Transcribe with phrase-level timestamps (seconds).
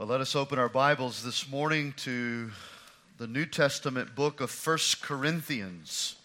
[0.00, 2.50] Well, let us open our Bibles this morning to
[3.18, 6.16] the New Testament book of First Corinthians.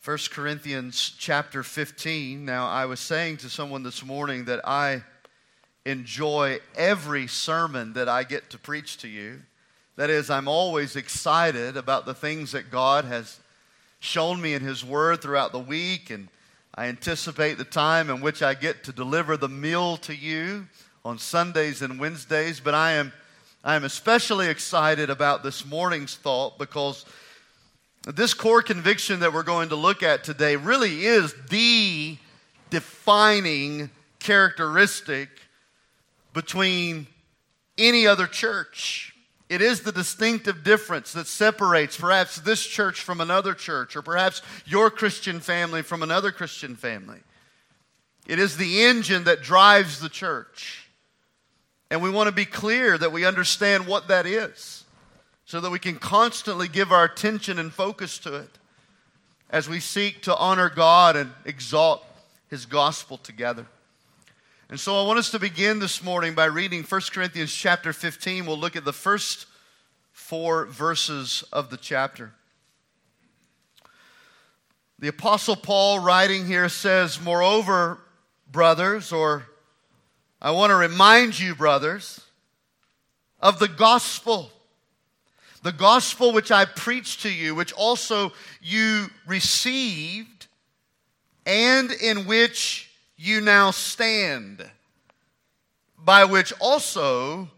[0.00, 2.44] First Corinthians chapter 15.
[2.44, 5.04] Now, I was saying to someone this morning that I
[5.84, 9.42] enjoy every sermon that I get to preach to you.
[9.94, 13.38] That is, I'm always excited about the things that God has
[14.00, 16.26] shown me in His Word throughout the week, and
[16.74, 20.66] I anticipate the time in which I get to deliver the meal to you
[21.06, 22.58] on Sundays and Wednesdays.
[22.58, 23.12] But I am,
[23.62, 27.04] I am especially excited about this morning's thought because
[28.02, 32.16] this core conviction that we're going to look at today really is the
[32.70, 33.88] defining
[34.18, 35.28] characteristic
[36.34, 37.06] between
[37.78, 39.14] any other church.
[39.48, 44.42] It is the distinctive difference that separates perhaps this church from another church, or perhaps
[44.64, 47.20] your Christian family from another Christian family.
[48.26, 50.85] It is the engine that drives the church.
[51.90, 54.84] And we want to be clear that we understand what that is
[55.44, 58.50] so that we can constantly give our attention and focus to it
[59.48, 62.04] as we seek to honor God and exalt
[62.48, 63.66] His gospel together.
[64.68, 68.46] And so I want us to begin this morning by reading 1 Corinthians chapter 15.
[68.46, 69.46] We'll look at the first
[70.10, 72.32] four verses of the chapter.
[74.98, 78.00] The Apostle Paul, writing here, says, Moreover,
[78.50, 79.46] brothers, or
[80.46, 82.20] I want to remind you, brothers,
[83.40, 84.52] of the gospel.
[85.64, 90.46] The gospel which I preached to you, which also you received,
[91.44, 94.64] and in which you now stand,
[95.98, 97.48] by which also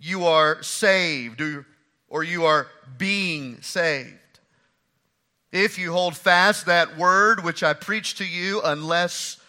[0.00, 1.40] you are saved,
[2.08, 2.66] or you are
[2.98, 4.40] being saved.
[5.52, 9.40] If you hold fast that word which I preached to you, unless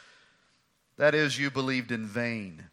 [0.98, 2.64] that is, you believed in vain.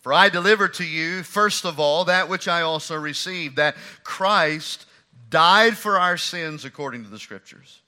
[0.00, 4.86] For I delivered to you, first of all, that which I also received, that Christ
[5.28, 7.82] died for our sins according to the Scriptures,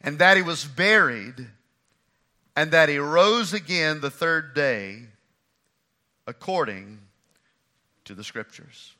[0.00, 1.46] and that he was buried
[2.56, 5.04] and that he rose again the third day
[6.26, 7.00] according
[8.04, 8.92] to the scriptures.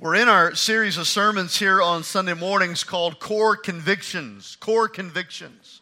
[0.00, 4.56] We're in our series of sermons here on Sunday mornings called Core Convictions.
[4.56, 5.81] Core Convictions.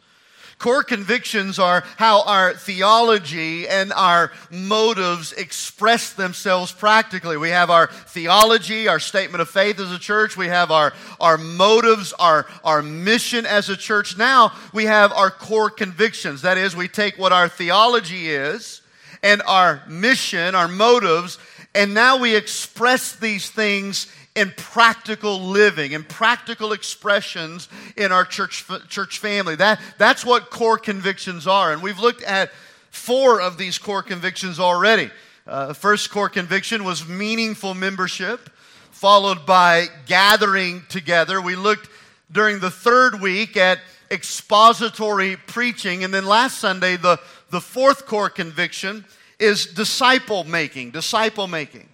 [0.60, 7.38] Core convictions are how our theology and our motives express themselves practically.
[7.38, 10.37] We have our theology, our statement of faith as a church.
[10.37, 14.19] We have our, our motives, our, our mission as a church.
[14.19, 16.43] Now we have our core convictions.
[16.43, 18.82] That is, we take what our theology is
[19.22, 21.38] and our mission, our motives,
[21.75, 28.65] and now we express these things in practical living, and practical expressions in our church,
[28.89, 29.55] church family.
[29.55, 31.73] That, that's what core convictions are.
[31.73, 32.51] And we've looked at
[32.91, 35.11] four of these core convictions already.
[35.47, 38.49] Uh, first core conviction was meaningful membership,
[38.91, 41.41] followed by gathering together.
[41.43, 41.91] We looked
[42.33, 43.78] during the third week at
[44.11, 46.03] expository preaching.
[46.03, 47.21] And then last Sunday, the,
[47.51, 49.05] the fourth core conviction
[49.39, 50.93] is disciple making.
[50.93, 51.90] Disciple making.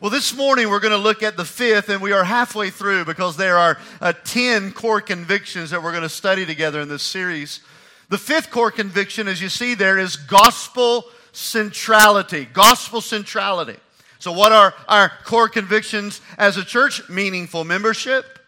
[0.00, 3.04] Well, this morning we're going to look at the fifth, and we are halfway through
[3.04, 7.02] because there are uh, 10 core convictions that we're going to study together in this
[7.02, 7.60] series.
[8.08, 12.46] The fifth core conviction, as you see there, is gospel centrality.
[12.46, 13.76] Gospel centrality.
[14.20, 17.06] So, what are our core convictions as a church?
[17.10, 18.38] Meaningful membership,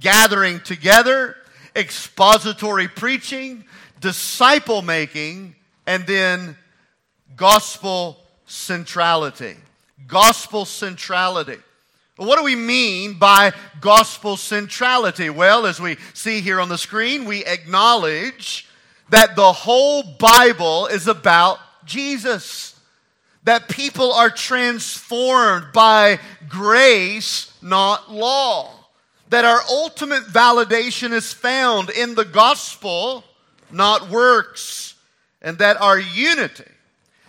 [0.00, 1.36] gathering together,
[1.76, 3.64] expository preaching,
[4.00, 5.54] disciple making,
[5.86, 6.56] and then
[7.36, 9.54] gospel centrality
[10.06, 11.58] gospel centrality.
[12.16, 15.30] What do we mean by gospel centrality?
[15.30, 18.66] Well, as we see here on the screen, we acknowledge
[19.10, 22.74] that the whole Bible is about Jesus.
[23.44, 28.72] That people are transformed by grace, not law.
[29.30, 33.22] That our ultimate validation is found in the gospel,
[33.70, 34.96] not works.
[35.40, 36.64] And that our unity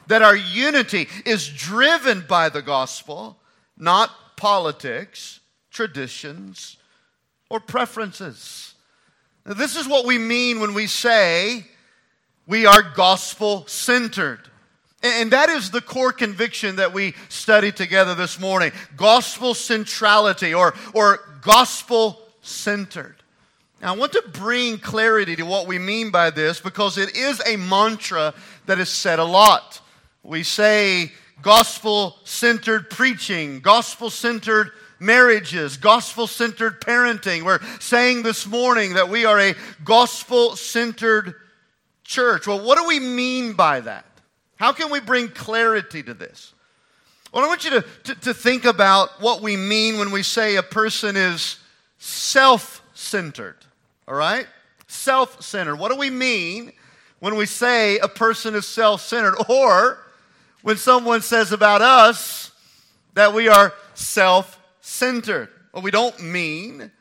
[0.09, 3.37] that our unity is driven by the gospel,
[3.77, 5.39] not politics,
[5.69, 6.77] traditions,
[7.47, 8.73] or preferences.
[9.45, 11.63] Now, this is what we mean when we say
[12.47, 14.39] we are gospel centered.
[15.03, 20.73] And that is the core conviction that we studied together this morning gospel centrality or,
[20.93, 23.15] or gospel centered.
[23.79, 27.39] Now, I want to bring clarity to what we mean by this because it is
[27.45, 28.33] a mantra
[28.65, 29.81] that is said a lot.
[30.23, 31.11] We say
[31.41, 37.43] gospel centered preaching, gospel centered marriages, gospel centered parenting.
[37.43, 41.35] We're saying this morning that we are a gospel centered
[42.03, 42.47] church.
[42.47, 44.05] Well, what do we mean by that?
[44.57, 46.53] How can we bring clarity to this?
[47.31, 50.55] Well, I want you to, to, to think about what we mean when we say
[50.55, 51.57] a person is
[51.97, 53.57] self centered.
[54.07, 54.47] All right?
[54.87, 55.77] Self centered.
[55.77, 56.73] What do we mean
[57.19, 59.35] when we say a person is self centered?
[59.47, 59.99] Or
[60.61, 62.51] when someone says about us
[63.13, 65.49] that we are self centered?
[65.73, 66.91] Well, we don't mean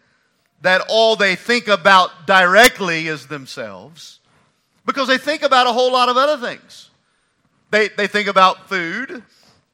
[0.63, 4.21] that all they think about directly is themselves
[4.85, 6.91] because they think about a whole lot of other things.
[7.71, 9.23] They, they think about food,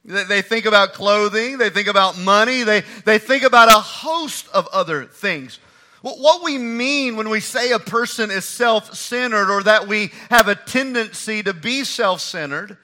[0.05, 4.49] they, they think about clothing, they think about money, they, they think about a host
[4.53, 5.59] of other things.
[6.03, 10.49] What we mean when we say a person is self centered or that we have
[10.49, 12.77] a tendency to be self centered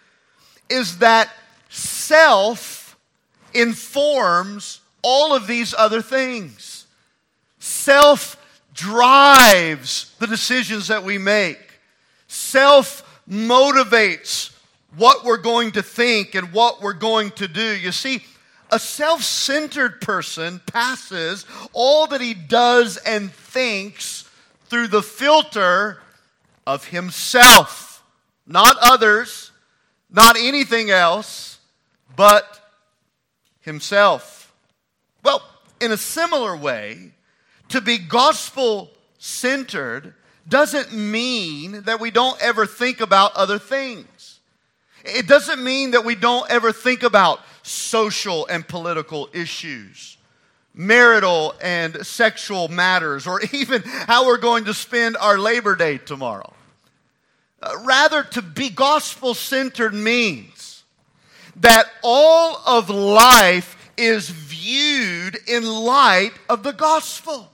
[0.70, 1.30] is that
[1.68, 2.96] self
[3.52, 6.86] informs all of these other things.
[7.58, 8.36] Self
[8.72, 11.58] drives the decisions that we make.
[12.28, 14.54] Self motivates
[14.96, 17.76] what we're going to think and what we're going to do.
[17.76, 18.22] You see,
[18.70, 24.28] a self centered person passes all that he does and thinks
[24.66, 26.00] through the filter
[26.66, 28.02] of himself,
[28.46, 29.49] not others,
[30.12, 31.58] not anything else,
[32.16, 32.60] but
[33.60, 34.52] himself.
[35.22, 35.42] Well,
[35.80, 37.12] in a similar way,
[37.68, 40.14] to be gospel centered
[40.48, 44.40] doesn't mean that we don't ever think about other things.
[45.04, 50.18] It doesn't mean that we don't ever think about social and political issues,
[50.74, 56.52] marital and sexual matters, or even how we're going to spend our Labor Day tomorrow.
[57.62, 60.84] Uh, rather, to be gospel centered means
[61.56, 67.50] that all of life is viewed in light of the gospel.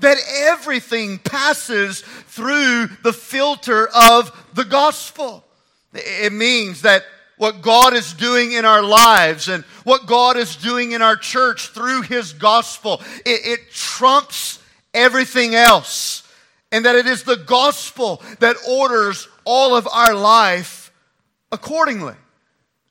[0.00, 0.18] That
[0.48, 5.44] everything passes through the filter of the gospel.
[5.92, 7.04] It means that
[7.36, 11.68] what God is doing in our lives and what God is doing in our church
[11.68, 14.58] through His gospel, it, it trumps
[14.92, 16.22] everything else
[16.72, 20.92] and that it is the gospel that orders all of our life
[21.52, 22.14] accordingly.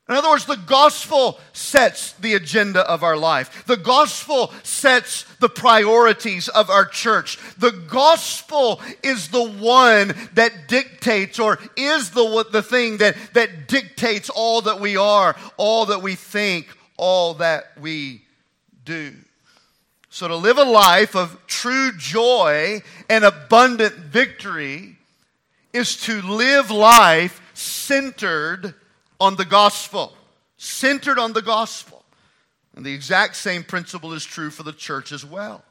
[0.10, 3.64] In other words, the gospel sets the agenda of our life.
[3.68, 7.38] The gospel sets the priorities of our church.
[7.60, 14.32] The gospel is the one that dictates or is the, the thing that, that dictates
[14.32, 18.24] all that we are, all that we think, all that we
[18.84, 19.14] do.
[20.12, 24.98] So, to live a life of true joy and abundant victory
[25.72, 28.74] is to live life centered
[29.20, 30.14] on the gospel.
[30.58, 32.04] Centered on the gospel.
[32.76, 35.64] And the exact same principle is true for the church as well.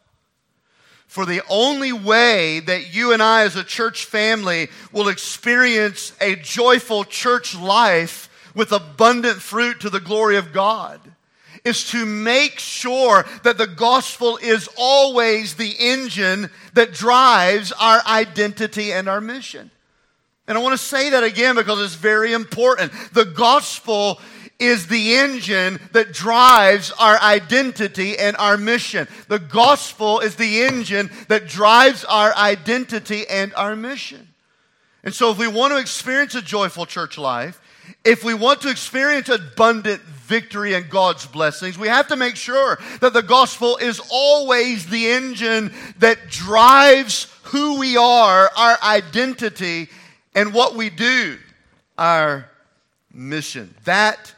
[1.08, 6.36] For the only way that you and I, as a church family, will experience a
[6.36, 11.00] joyful church life with abundant fruit to the glory of God
[11.68, 18.92] is to make sure that the gospel is always the engine that drives our identity
[18.92, 19.70] and our mission.
[20.48, 22.90] And I want to say that again because it's very important.
[23.12, 24.18] The gospel
[24.58, 29.06] is the engine that drives our identity and our mission.
[29.28, 34.26] The gospel is the engine that drives our identity and our mission.
[35.04, 37.60] And so, if we want to experience a joyful church life,
[38.04, 42.78] if we want to experience abundant victory and God's blessings, we have to make sure
[43.00, 49.88] that the gospel is always the engine that drives who we are, our identity,
[50.34, 51.38] and what we do,
[51.96, 52.48] our
[53.12, 53.74] mission.
[53.84, 54.34] That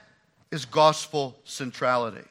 [0.50, 2.26] is gospel centrality.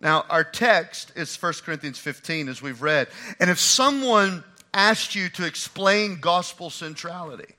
[0.00, 3.08] Now, our text is 1 Corinthians 15, as we've read.
[3.38, 7.54] And if someone asked you to explain gospel centrality,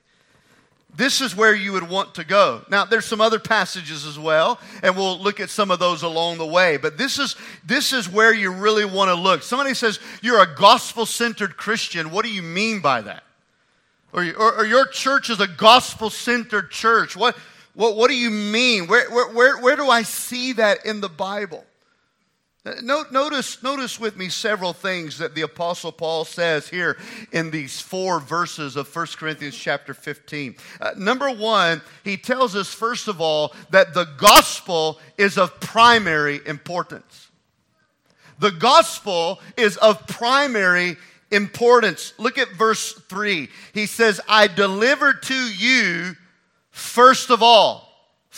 [0.94, 2.62] this is where you would want to go.
[2.68, 6.36] Now, there's some other passages as well, and we'll look at some of those along
[6.36, 6.76] the way.
[6.76, 7.34] But this is,
[7.64, 9.42] this is where you really want to look.
[9.42, 12.10] Somebody says, You're a gospel centered Christian.
[12.10, 13.22] What do you mean by that?
[14.12, 17.16] Or, or, or your church is a gospel centered church.
[17.16, 17.38] What,
[17.72, 18.86] what, what do you mean?
[18.86, 21.64] Where, where, where, where do I see that in the Bible?
[22.64, 26.96] Notice, notice with me several things that the Apostle Paul says here
[27.32, 30.54] in these four verses of 1 Corinthians chapter 15.
[30.80, 36.40] Uh, number one, he tells us, first of all, that the gospel is of primary
[36.46, 37.30] importance.
[38.38, 40.96] The gospel is of primary
[41.32, 42.12] importance.
[42.16, 43.48] Look at verse 3.
[43.74, 46.14] He says, I delivered to you
[46.70, 47.91] first of all.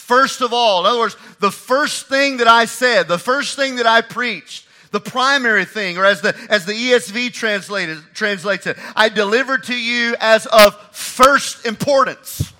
[0.05, 0.81] First of all.
[0.81, 4.67] In other words, the first thing that I said, the first thing that I preached,
[4.91, 9.75] the primary thing, or as the, as the ESV translated, translates it, I delivered to
[9.75, 12.53] you as of first importance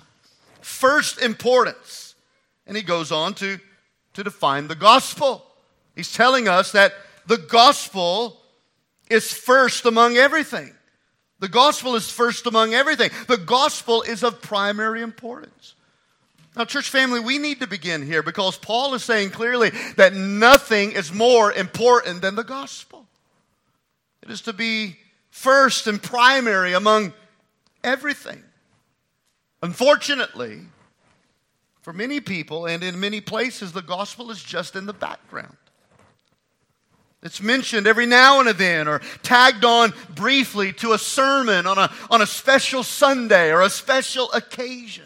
[0.75, 2.15] first importance.
[2.67, 3.59] And he goes on to,
[4.13, 5.45] to define the gospel.
[5.95, 6.93] He's telling us that
[7.27, 8.41] the gospel
[9.09, 10.73] is first among everything.
[11.39, 13.11] The gospel is first among everything.
[13.27, 15.74] The gospel is of primary importance.
[16.55, 20.93] Now, church family, we need to begin here because Paul is saying clearly that nothing
[20.93, 23.05] is more important than the gospel.
[24.23, 24.97] It is to be
[25.29, 27.13] first and primary among
[27.83, 28.41] everything.
[29.61, 30.61] Unfortunately,
[31.81, 35.57] for many people and in many places, the gospel is just in the background.
[37.21, 41.91] It's mentioned every now and then or tagged on briefly to a sermon on a,
[42.09, 45.05] on a special Sunday or a special occasion.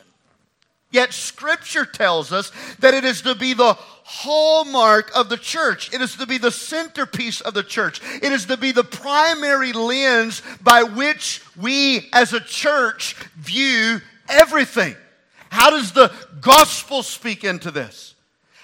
[0.92, 5.94] Yet Scripture tells us that it is to be the hallmark of the church.
[5.94, 8.02] It is to be the centerpiece of the church.
[8.24, 14.96] It is to be the primary lens by which we as a church view everything.
[15.50, 18.16] How does the gospel speak into this?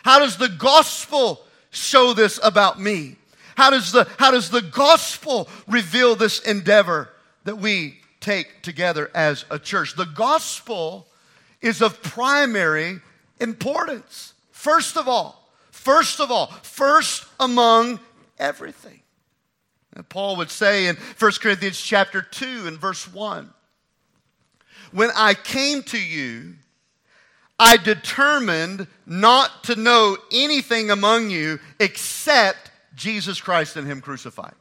[0.03, 3.17] How does the gospel show this about me?
[3.55, 7.09] How does the, how does the gospel reveal this endeavor
[7.43, 9.95] that we take together as a church?
[9.95, 11.07] The gospel
[11.65, 13.01] is of primary
[13.39, 14.33] importance.
[14.51, 17.99] First of all, first of all, first among
[18.37, 19.01] everything.
[19.93, 23.49] And Paul would say in 1 Corinthians chapter 2 and verse 1
[24.91, 26.53] When I came to you,
[27.57, 34.53] I determined not to know anything among you except Jesus Christ and Him crucified.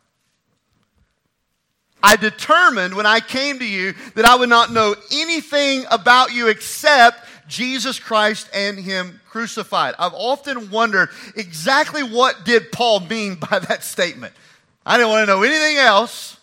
[2.04, 6.49] I determined when I came to you that I would not know anything about you
[6.49, 9.94] except Jesus Christ and Him crucified.
[9.99, 14.34] I've often wondered exactly what did Paul mean by that statement.
[14.84, 16.37] I didn't want to know anything else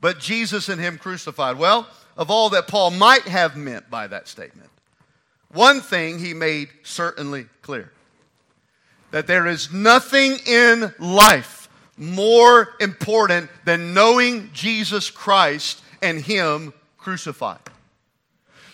[0.00, 1.58] but Jesus and Him crucified.
[1.58, 1.86] Well,
[2.16, 4.68] of all that Paul might have meant by that statement,
[5.52, 7.92] one thing he made certainly clear
[9.12, 11.61] that there is nothing in life
[12.02, 17.60] more important than knowing Jesus Christ and Him crucified.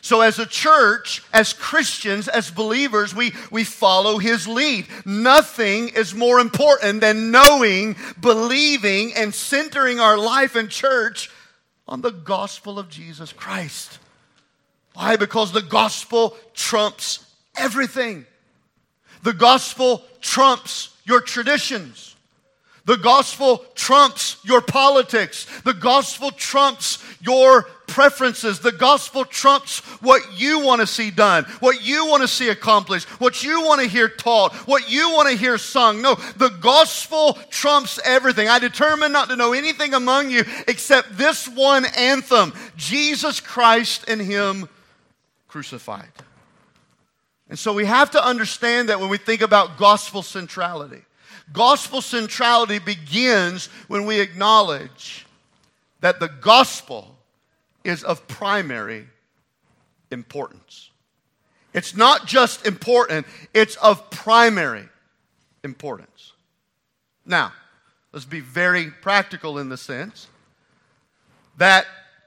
[0.00, 4.86] So, as a church, as Christians, as believers, we, we follow his lead.
[5.04, 11.30] Nothing is more important than knowing, believing, and centering our life and church
[11.86, 13.98] on the gospel of Jesus Christ.
[14.94, 15.16] Why?
[15.16, 18.24] Because the gospel trumps everything.
[19.24, 22.14] The gospel trumps your traditions.
[22.88, 25.44] The gospel trumps your politics.
[25.60, 28.60] The gospel trumps your preferences.
[28.60, 33.06] The gospel trumps what you want to see done, what you want to see accomplished,
[33.20, 36.00] what you want to hear taught, what you want to hear sung.
[36.00, 38.48] No, the gospel trumps everything.
[38.48, 44.18] I determined not to know anything among you except this one anthem Jesus Christ and
[44.18, 44.66] Him
[45.46, 46.08] crucified.
[47.50, 51.02] And so we have to understand that when we think about gospel centrality.
[51.52, 55.26] Gospel centrality begins when we acknowledge
[56.00, 57.16] that the gospel
[57.84, 59.06] is of primary
[60.10, 60.90] importance.
[61.72, 64.88] It's not just important, it's of primary
[65.64, 66.32] importance.
[67.24, 67.52] Now,
[68.12, 70.28] let's be very practical in the sense
[71.58, 71.86] that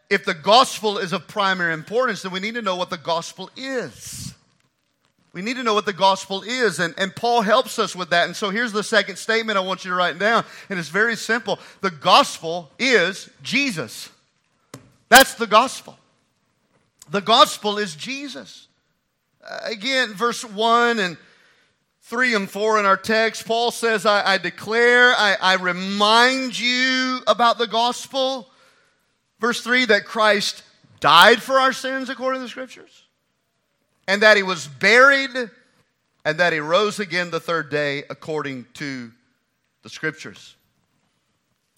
[0.09, 3.49] if the gospel is of primary importance, then we need to know what the gospel
[3.55, 4.30] is.
[5.33, 8.25] We need to know what the gospel is, and, and Paul helps us with that.
[8.25, 11.15] And so here's the second statement I want you to write down, and it's very
[11.15, 11.57] simple.
[11.79, 14.09] The gospel is Jesus.
[15.07, 15.97] That's the gospel.
[17.09, 18.67] The gospel is Jesus.
[19.43, 21.17] Uh, again, verse 1 and
[22.01, 27.19] 3 and 4 in our text, Paul says, I, I declare, I, I remind you
[27.25, 28.49] about the gospel.
[29.39, 30.63] Verse 3 that Christ
[30.99, 33.00] died for our sins according to the scriptures
[34.07, 35.31] and that he was buried,
[36.25, 39.11] and that he rose again the third day according to
[39.83, 40.55] the scriptures.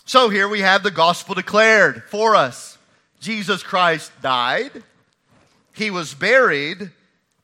[0.06, 2.78] So here we have the gospel declared for us.
[3.20, 4.84] Jesus Christ died,
[5.74, 6.92] he was buried,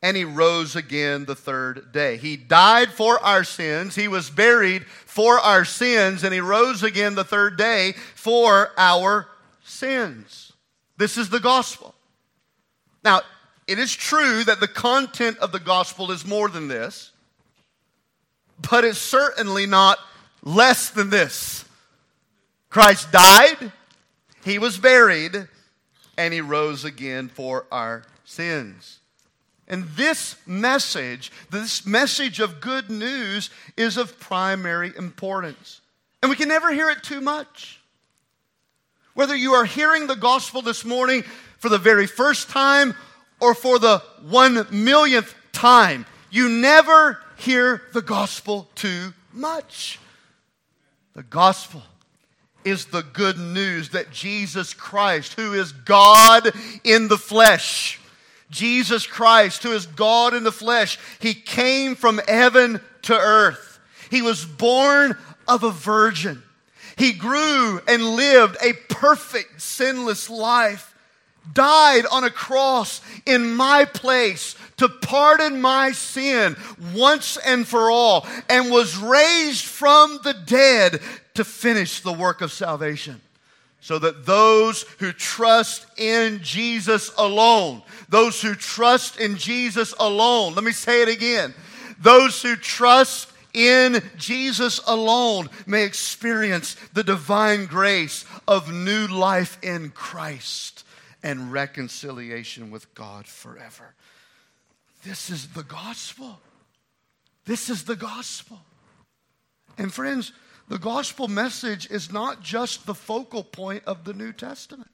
[0.01, 2.17] and he rose again the third day.
[2.17, 7.15] He died for our sins, he was buried for our sins, and he rose again
[7.15, 9.27] the third day for our
[9.63, 10.51] sins.
[10.97, 11.95] This is the gospel.
[13.03, 13.21] Now,
[13.69, 17.11] it is true that the content of the gospel is more than this,
[18.67, 19.99] but it's certainly not
[20.41, 21.65] less than this.
[22.69, 23.71] Christ died,
[24.43, 25.47] he was buried,
[26.17, 28.97] and he rose again for our sins.
[29.67, 35.81] And this message, this message of good news, is of primary importance.
[36.23, 37.79] And we can never hear it too much.
[39.13, 41.21] Whether you are hearing the gospel this morning
[41.59, 42.95] for the very first time
[43.39, 49.99] or for the one millionth time, you never hear the gospel too much.
[51.13, 51.81] The gospel
[52.63, 56.51] is the good news that Jesus Christ, who is God
[56.83, 57.99] in the flesh,
[58.49, 63.79] Jesus Christ, who is God in the flesh, he came from heaven to earth.
[64.09, 65.15] He was born
[65.47, 66.43] of a virgin.
[66.97, 70.88] He grew and lived a perfect, sinless life,
[71.53, 76.55] died on a cross in my place to pardon my sin
[76.93, 81.01] once and for all, and was raised from the dead
[81.35, 83.21] to finish the work of salvation.
[83.81, 90.63] So that those who trust in Jesus alone, those who trust in Jesus alone, let
[90.63, 91.53] me say it again,
[91.99, 99.89] those who trust in Jesus alone may experience the divine grace of new life in
[99.89, 100.83] Christ
[101.23, 103.93] and reconciliation with God forever.
[105.03, 106.39] This is the gospel.
[107.45, 108.59] This is the gospel.
[109.77, 110.33] And friends,
[110.67, 114.91] the gospel message is not just the focal point of the New Testament.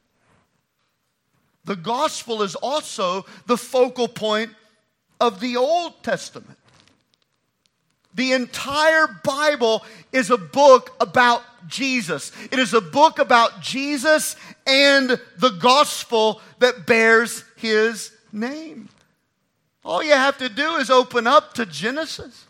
[1.65, 4.51] The gospel is also the focal point
[5.19, 6.57] of the Old Testament.
[8.15, 12.31] The entire Bible is a book about Jesus.
[12.51, 18.89] It is a book about Jesus and the gospel that bears his name.
[19.83, 22.45] All you have to do is open up to Genesis.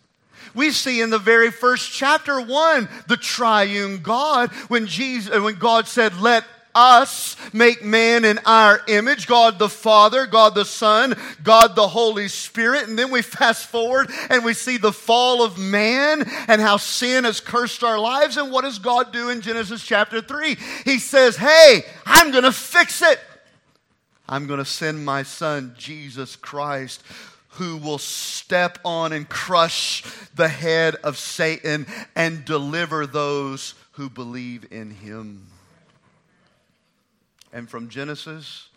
[0.54, 5.88] We see in the very first chapter one the triune God when Jesus when God
[5.88, 6.46] said let
[6.76, 12.28] us make man in our image God the Father, God the Son, God the Holy
[12.28, 12.88] Spirit.
[12.88, 17.24] And then we fast forward and we see the fall of man and how sin
[17.24, 18.38] has cursed our lives.
[18.38, 20.58] And what does God do in Genesis chapter 3?
[20.84, 23.20] He says, Hey, I'm going to fix it.
[24.28, 27.04] I'm going to send my son, Jesus Christ,
[27.50, 30.04] who will step on and crush
[30.36, 35.48] the head of Satan and deliver those who believe in him.
[37.56, 38.68] And from Genesis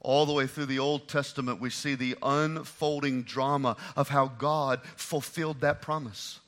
[0.00, 4.80] all the way through the Old Testament, we see the unfolding drama of how God
[4.96, 6.40] fulfilled that promise.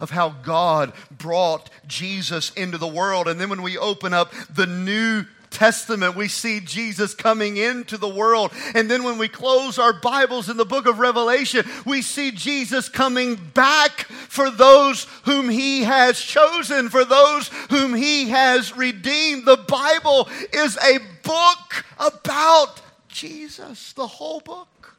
[0.00, 3.28] Of how God brought Jesus into the world.
[3.28, 8.08] And then when we open up the New Testament, we see Jesus coming into the
[8.08, 8.52] world.
[8.74, 12.88] And then when we close our Bibles in the book of Revelation, we see Jesus
[12.88, 19.44] coming back for those whom he has chosen, for those whom he has redeemed.
[19.44, 24.96] The Bible is a book about Jesus, the whole book.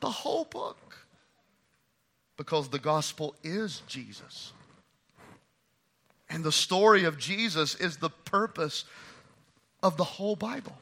[0.00, 0.76] The whole book.
[2.36, 4.52] Because the gospel is Jesus.
[6.28, 8.84] And the story of Jesus is the purpose
[9.82, 10.76] of the whole Bible.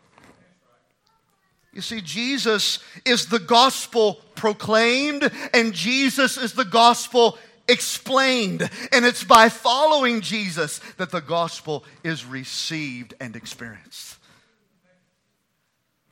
[1.72, 7.36] You see, Jesus is the gospel proclaimed, and Jesus is the gospel
[7.68, 8.70] explained.
[8.92, 14.18] And it's by following Jesus that the gospel is received and experienced.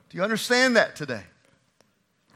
[0.09, 1.23] Do you understand that today?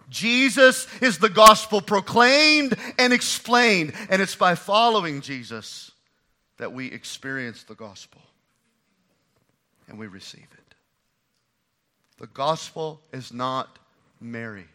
[0.10, 5.91] Jesus is the gospel proclaimed and explained, and it's by following Jesus
[6.60, 8.21] that we experience the gospel
[9.88, 10.76] and we receive it.
[12.19, 13.80] The gospel is not
[14.19, 14.65] Mary,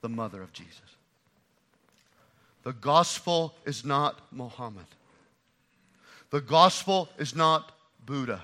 [0.00, 0.80] the mother of Jesus.
[2.62, 4.86] The gospel is not Muhammad.
[6.30, 7.72] The gospel is not
[8.06, 8.42] Buddha.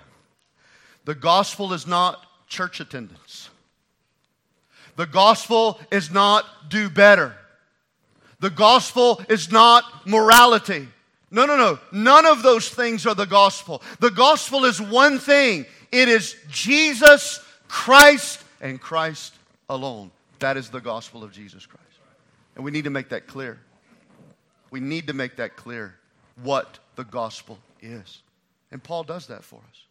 [1.05, 3.49] The gospel is not church attendance.
[4.97, 7.35] The gospel is not do better.
[8.41, 10.89] The gospel is not morality.
[11.31, 11.79] No, no, no.
[11.93, 13.83] None of those things are the gospel.
[14.01, 19.35] The gospel is one thing it is Jesus Christ and Christ
[19.69, 20.11] alone.
[20.41, 21.85] That is the gospel of Jesus Christ.
[22.57, 23.59] And we need to make that clear.
[24.71, 25.95] We need to make that clear
[26.43, 28.23] what the gospel is.
[28.71, 29.85] And Paul does that for us.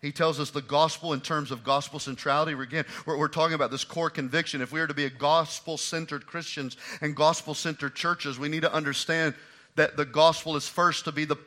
[0.00, 2.52] He tells us the gospel in terms of gospel centrality.
[2.52, 4.60] Again, we're, we're talking about this core conviction.
[4.60, 8.62] If we are to be a gospel centered Christians and gospel centered churches, we need
[8.62, 9.34] to understand
[9.78, 11.38] that the gospel is first to be the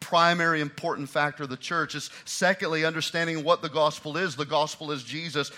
[0.00, 4.34] primary important factor of the church is secondly understanding what the gospel is.
[4.34, 5.50] The gospel is jesus.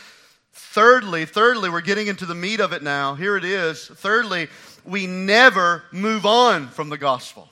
[0.52, 3.14] Thirdly thirdly we're getting into the meat of it now.
[3.14, 3.86] Here it is.
[3.86, 4.48] Thirdly
[4.84, 7.48] we never move on from the gospel.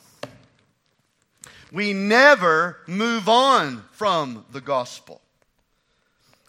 [1.70, 5.20] We never move on from the gospel.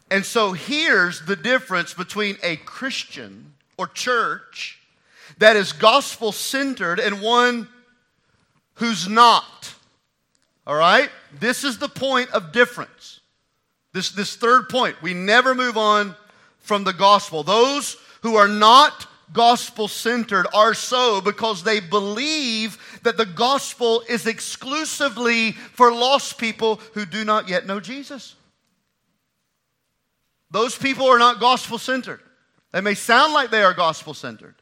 [0.10, 4.80] And so here's the difference between a christian or church
[5.38, 7.68] that is gospel centered and one
[8.78, 9.74] who's not.
[10.66, 11.10] All right?
[11.40, 13.20] This is the point of difference.
[13.94, 15.02] This, this third point.
[15.02, 16.16] We never move on
[16.60, 17.44] from the gospel.
[17.44, 24.26] Those who are not gospel centered are so because they believe that the gospel is
[24.26, 28.36] exclusively for lost people who do not yet know Jesus.
[30.52, 32.22] Those people are not gospel centered.
[32.72, 34.56] They may sound like they are gospel centered.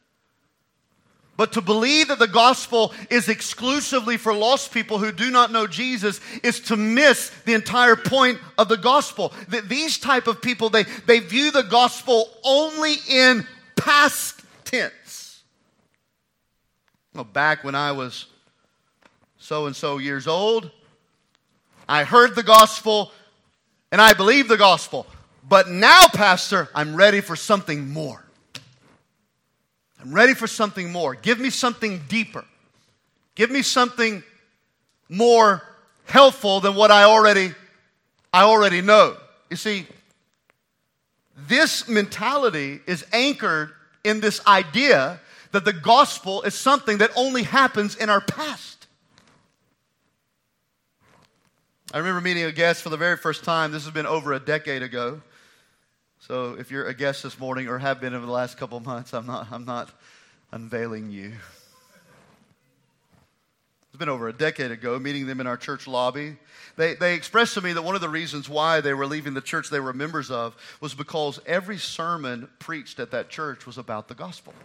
[1.37, 5.67] But to believe that the gospel is exclusively for lost people who do not know
[5.67, 9.33] Jesus is to miss the entire point of the gospel.
[9.49, 13.45] That these type of people, they, they view the gospel only in
[13.75, 15.43] past tense.
[17.13, 18.27] Well, back when I was
[19.37, 20.71] so and so years old,
[21.87, 23.11] I heard the gospel
[23.91, 25.05] and I believed the gospel.
[25.47, 28.24] But now, Pastor, I'm ready for something more.
[30.05, 31.15] I'm ready for something more.
[31.15, 32.45] Give me something deeper.
[33.33, 34.21] Give me something
[35.09, 35.63] more
[36.05, 37.53] helpful than what I already
[38.31, 39.17] I already know.
[39.49, 39.87] You see,
[41.47, 43.71] this mentality is anchored
[44.03, 45.19] in this idea
[45.53, 48.85] that the gospel is something that only happens in our past.
[51.93, 53.71] I remember meeting a guest for the very first time.
[53.71, 55.21] This has been over a decade ago.
[56.27, 59.13] So if you're a guest this morning or have been over the last couple months,
[59.13, 59.91] I'm not, I'm not
[60.51, 61.33] unveiling you.
[63.87, 66.37] It's been over a decade ago, meeting them in our church lobby.
[66.77, 69.41] They, they expressed to me that one of the reasons why they were leaving the
[69.41, 74.07] church they were members of was because every sermon preached at that church was about
[74.07, 74.55] the gospel.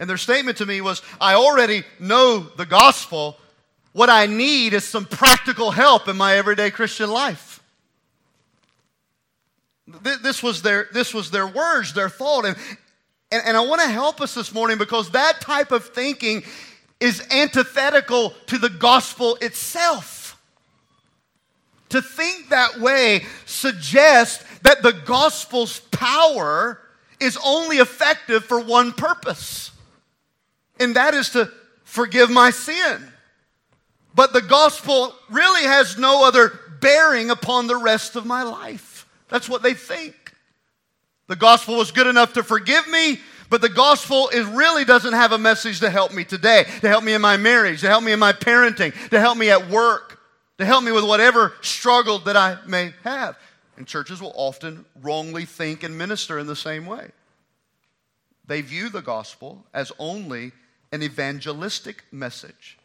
[0.00, 3.36] And their statement to me was I already know the gospel.
[3.92, 7.45] What I need is some practical help in my everyday Christian life.
[9.86, 12.44] This was their, this was their words, their thought.
[12.44, 12.56] And,
[13.30, 16.42] and, and I want to help us this morning because that type of thinking
[16.98, 20.40] is antithetical to the gospel itself.
[21.90, 26.80] To think that way suggests that the gospel's power
[27.20, 29.70] is only effective for one purpose,
[30.80, 31.50] and that is to
[31.84, 33.12] forgive my sin.
[34.14, 38.95] But the gospel really has no other bearing upon the rest of my life.
[39.28, 40.32] That's what they think.
[41.28, 43.18] The gospel was good enough to forgive me,
[43.50, 47.02] but the gospel is really doesn't have a message to help me today, to help
[47.02, 50.20] me in my marriage, to help me in my parenting, to help me at work,
[50.58, 53.36] to help me with whatever struggle that I may have.
[53.76, 57.10] And churches will often wrongly think and minister in the same way.
[58.46, 60.52] They view the gospel as only
[60.92, 62.78] an evangelistic message,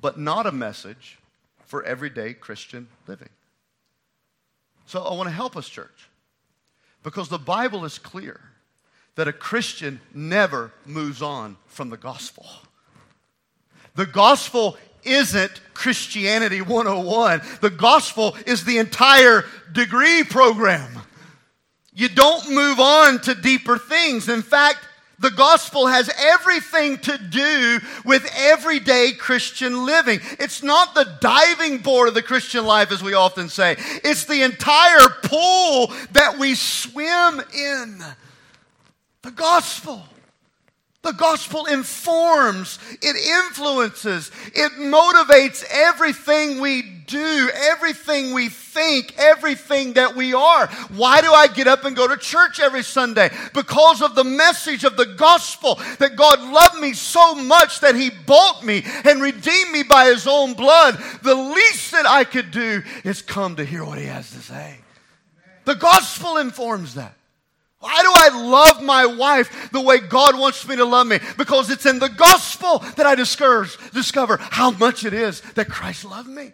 [0.00, 1.18] but not a message
[1.64, 3.28] for everyday Christian living.
[4.86, 6.08] So I want to help us, church,
[7.02, 8.40] because the Bible is clear
[9.16, 12.46] that a Christian never moves on from the gospel.
[13.96, 17.40] The gospel isn't Christianity 101.
[17.60, 21.00] The gospel is the entire degree program.
[21.94, 24.28] You don't move on to deeper things.
[24.28, 24.80] In fact,
[25.18, 30.20] the gospel has everything to do with everyday Christian living.
[30.38, 34.42] It's not the diving board of the Christian life, as we often say, it's the
[34.42, 38.04] entire pool that we swim in.
[39.22, 40.04] The gospel.
[41.06, 50.16] The gospel informs, it influences, it motivates everything we do, everything we think, everything that
[50.16, 50.66] we are.
[50.96, 53.30] Why do I get up and go to church every Sunday?
[53.54, 58.10] Because of the message of the gospel that God loved me so much that He
[58.10, 61.00] bought me and redeemed me by His own blood.
[61.22, 64.78] The least that I could do is come to hear what He has to say.
[65.66, 67.14] The gospel informs that.
[67.78, 71.18] Why do I love my wife the way God wants me to love me?
[71.36, 76.28] Because it's in the gospel that I discover, how much it is that Christ loved
[76.28, 76.52] me.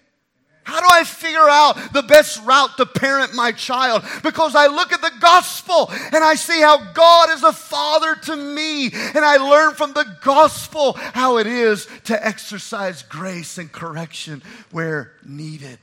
[0.64, 4.04] How do I figure out the best route to parent my child?
[4.22, 8.36] Because I look at the gospel and I see how God is a father to
[8.36, 8.86] me.
[8.92, 15.12] And I learn from the gospel how it is to exercise grace and correction where
[15.24, 15.78] needed.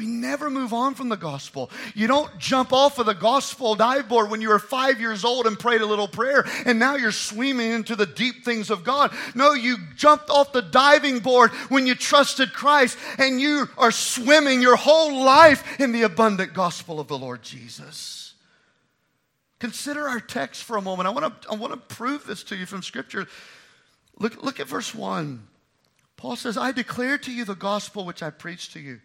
[0.00, 1.70] We never move on from the gospel.
[1.94, 5.46] You don't jump off of the gospel dive board when you were five years old
[5.46, 9.12] and prayed a little prayer and now you're swimming into the deep things of God.
[9.34, 14.62] No, you jumped off the diving board when you trusted Christ and you are swimming
[14.62, 18.32] your whole life in the abundant gospel of the Lord Jesus.
[19.58, 21.08] Consider our text for a moment.
[21.08, 23.28] I want to, I want to prove this to you from Scripture.
[24.18, 25.46] Look, look at verse 1.
[26.16, 29.00] Paul says, I declare to you the gospel which I preached to you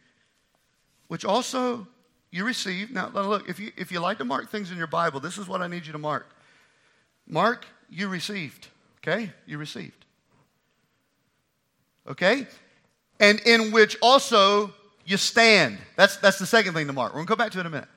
[1.08, 1.88] which also
[2.32, 2.94] you received.
[2.94, 5.48] Now, look, if you, if you like to mark things in your Bible, this is
[5.48, 6.28] what I need you to mark.
[7.28, 8.68] Mark, you received.
[9.00, 9.32] Okay?
[9.46, 10.06] You received.
[12.08, 12.48] Okay?
[13.20, 14.74] And in which also
[15.06, 15.78] you stand.
[15.96, 17.14] That's, that's the second thing to mark.
[17.14, 17.90] We're going to come back to it in a minute.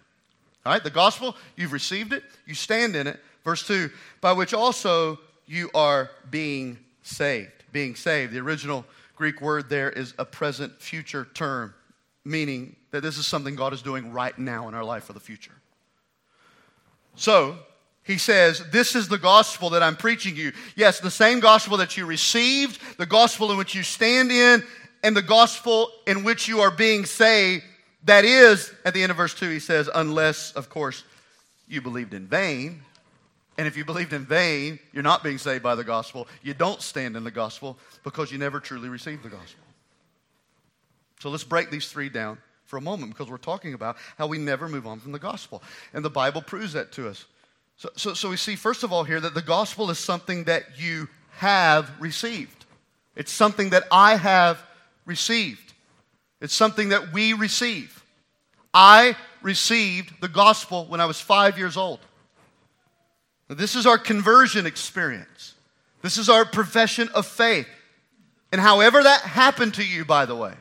[0.67, 3.19] All right, the gospel, you've received it, you stand in it.
[3.45, 3.91] Verse 2
[4.21, 7.65] by which also you are being saved.
[7.73, 8.33] Being saved.
[8.33, 8.85] The original
[9.17, 11.75] Greek word there is a present future term,
[12.25, 15.21] meaning that this is something God is doing right now in our life for the
[15.21, 15.53] future.
[17.15, 17.57] So,
[18.05, 20.53] he says, This is the gospel that I'm preaching you.
[20.77, 24.65] Yes, the same gospel that you received, the gospel in which you stand in,
[25.03, 27.65] and the gospel in which you are being saved.
[28.05, 31.05] That is, at the end of verse 2, he says, Unless, of course,
[31.69, 32.83] you believed in vain.
[33.59, 36.29] And if you believed in vain, you're not being saved by the gospel.
[36.43, 39.65] You don't stand in the gospel because you never truly received the gospel.
[41.19, 44.37] So let's break these three down for a moment because we're talking about how we
[44.37, 45.63] never move on from the gospel.
[45.95, 47.25] And the Bible proves that to us.
[47.79, 50.79] So, so, so we see, first of all, here that the gospel is something that
[50.79, 52.67] you have received.
[53.17, 54.63] It's something that I have
[55.07, 55.73] received.
[56.43, 58.05] It's something that we receive.
[58.75, 62.01] I received the gospel when I was five years old.
[63.49, 65.55] This is our conversion experience.
[66.03, 67.67] This is our profession of faith.
[68.53, 70.53] And however that happened to you, by the way,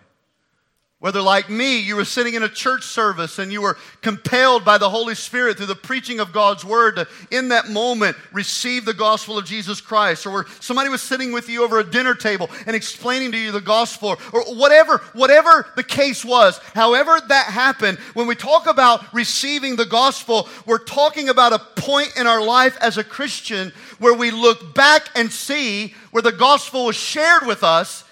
[0.99, 4.79] whether, like me, you were sitting in a church service and you were compelled by
[4.79, 8.95] the Holy Spirit through the preaching of God's Word to, in that moment, receive the
[8.95, 12.49] gospel of Jesus Christ, or where somebody was sitting with you over a dinner table
[12.65, 17.99] and explaining to you the gospel, or whatever, whatever the case was, however that happened,
[18.15, 22.75] when we talk about receiving the gospel, we're talking about a point in our life
[22.81, 27.63] as a Christian where we look back and see where the gospel was shared with
[27.63, 28.03] us,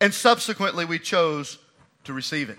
[0.00, 1.58] and subsequently we chose
[2.04, 2.58] to receive it.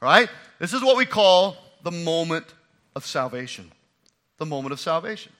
[0.00, 0.28] Right?
[0.58, 2.46] This is what we call the moment
[2.96, 3.70] of salvation.
[4.38, 5.32] The moment of salvation.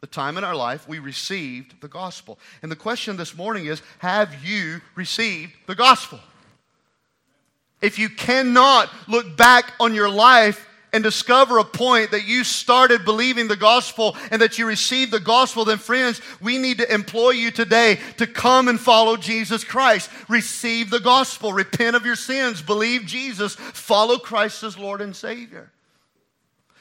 [0.00, 2.38] The time in our life we received the gospel.
[2.62, 6.20] And the question this morning is Have you received the gospel?
[7.80, 13.04] If you cannot look back on your life and discover a point that you started
[13.04, 17.30] believing the gospel and that you received the gospel, then, friends, we need to employ
[17.30, 20.08] you today to come and follow Jesus Christ.
[20.28, 25.72] Receive the gospel, repent of your sins, believe Jesus, follow Christ as Lord and Savior.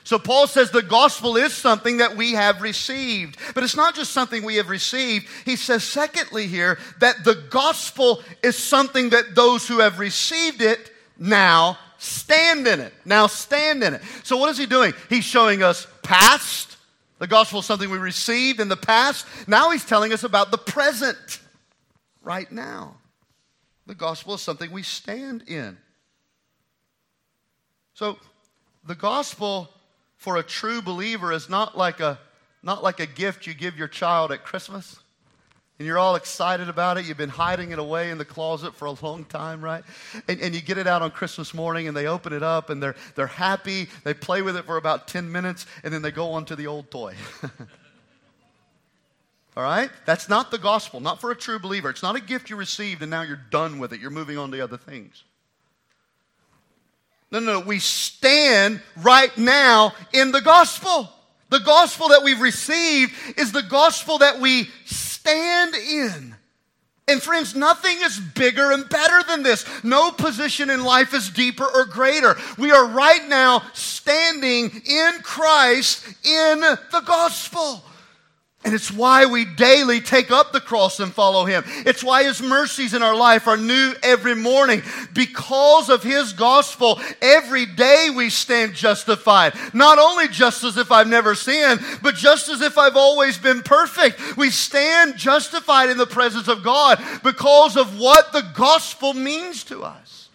[0.04, 3.38] So Paul says the gospel is something that we have received.
[3.56, 5.28] But it's not just something we have received.
[5.46, 10.92] He says, secondly, here, that the gospel is something that those who have received it
[11.18, 12.94] now stand in it.
[13.06, 14.02] Now stand in it.
[14.24, 14.94] So, what is he doing?
[15.10, 16.78] He's showing us past.
[17.20, 19.26] The gospel is something we received in the past.
[19.48, 21.40] Now he's telling us about the present,
[22.22, 22.96] right now.
[23.86, 25.78] The gospel is something we stand in.
[27.94, 28.18] So,
[28.86, 29.70] the gospel
[30.18, 32.20] for a true believer is not like a,
[32.62, 34.98] not like a gift you give your child at Christmas
[35.84, 37.04] and you're all excited about it.
[37.04, 39.84] You've been hiding it away in the closet for a long time, right?
[40.30, 42.82] And, and you get it out on Christmas morning and they open it up and
[42.82, 43.90] they're, they're happy.
[44.06, 46.68] They play with it for about 10 minutes and then they go on to the
[46.68, 47.16] old toy.
[49.58, 49.90] all right?
[50.06, 51.90] That's not the gospel, not for a true believer.
[51.90, 54.00] It's not a gift you received and now you're done with it.
[54.00, 55.22] You're moving on to other things.
[57.30, 57.66] No, no, no.
[57.66, 61.10] We stand right now in the gospel.
[61.50, 64.70] The gospel that we've received is the gospel that we
[65.24, 66.36] stand in.
[67.08, 69.66] And friends, nothing is bigger and better than this.
[69.84, 72.36] No position in life is deeper or greater.
[72.58, 77.84] We are right now standing in Christ in the gospel.
[78.66, 81.64] And it's why we daily take up the cross and follow Him.
[81.86, 84.82] It's why His mercies in our life are new every morning.
[85.14, 89.54] Because of His gospel, every day we stand justified.
[89.74, 93.64] Not only just as if I've never sinned, but just as if I've always been
[93.64, 94.38] perfect.
[94.38, 99.84] We stand justified in the presence of God because of what the gospel means to
[99.84, 100.30] us.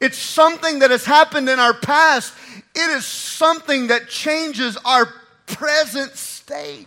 [0.00, 2.32] It's something that has happened in our past,
[2.76, 5.12] it is something that changes our
[5.46, 6.86] present state.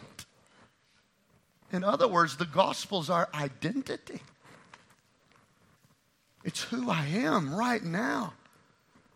[1.71, 4.21] In other words, the gospel's our identity.
[6.43, 8.33] It's who I am right now.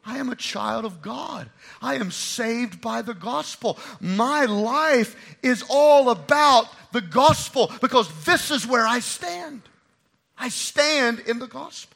[0.06, 1.50] I am a child of God.
[1.82, 3.80] I am saved by the gospel.
[4.00, 9.64] My life is all about the gospel because this is where I stand.
[10.38, 11.96] I stand in the gospel.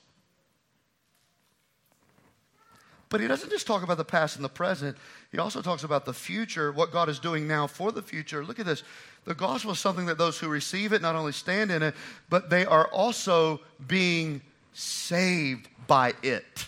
[3.09, 4.97] But he doesn't just talk about the past and the present,
[5.31, 8.43] he also talks about the future, what God is doing now for the future.
[8.43, 8.83] Look at this.
[9.25, 11.93] The gospel is something that those who receive it not only stand in it,
[12.29, 14.41] but they are also being
[14.73, 16.67] saved by it.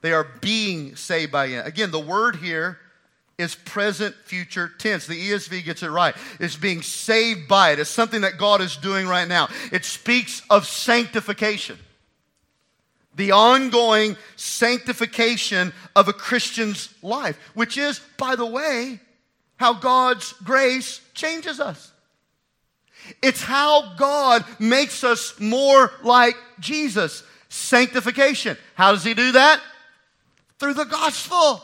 [0.00, 1.66] They are being saved by it.
[1.66, 2.78] Again, the word here
[3.38, 5.06] is present future tense.
[5.06, 6.14] The ESV gets it right.
[6.38, 7.78] It's being saved by it.
[7.78, 9.48] It's something that God is doing right now.
[9.72, 11.78] It speaks of sanctification.
[13.16, 19.00] the ongoing sanctification of a Christian's life, which is, by the way,
[19.60, 21.92] how God's grace changes us.
[23.22, 27.22] It's how God makes us more like Jesus.
[27.50, 28.56] Sanctification.
[28.74, 29.60] How does He do that?
[30.58, 31.62] Through the gospel.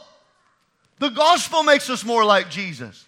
[0.99, 3.03] The gospel makes us more like Jesus.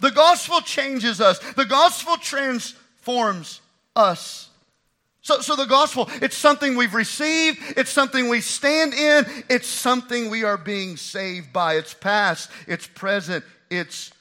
[0.00, 1.38] The gospel changes us.
[1.52, 3.60] The gospel transforms
[3.94, 4.48] us.
[5.22, 10.28] So, so the gospel, it's something we've received, it's something we stand in, it's something
[10.30, 11.74] we are being saved by.
[11.74, 14.12] It's past, it's present, it's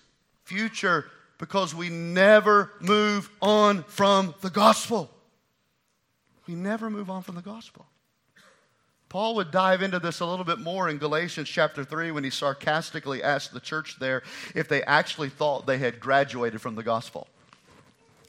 [0.43, 1.05] future,
[1.37, 5.09] because we never move on from the gospel.
[6.47, 7.85] We never move on from the gospel.
[9.09, 12.29] Paul would dive into this a little bit more in Galatians chapter 3 when he
[12.29, 14.21] sarcastically asked the church there
[14.53, 17.27] if they actually thought they had graduated from the gospel.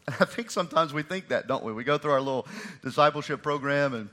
[0.09, 1.73] I think sometimes we think that, don't we?
[1.73, 2.47] We go through our little
[2.83, 4.09] discipleship program and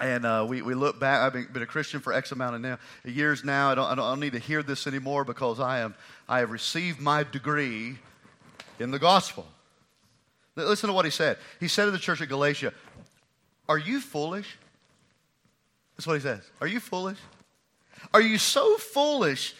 [0.00, 1.20] and uh, we, we look back.
[1.20, 3.70] I've been, been, a Christian for X amount of now, years now.
[3.70, 5.94] I don't, I don't need to hear this anymore because I, am,
[6.28, 7.98] I have received my degree
[8.78, 9.46] in the gospel.
[10.56, 11.36] Listen to what he said.
[11.60, 12.72] He said to the church at Galatia,
[13.68, 14.56] Are you foolish?
[15.96, 16.40] That's what he says.
[16.60, 17.18] Are you foolish?
[18.12, 19.54] Are you so foolish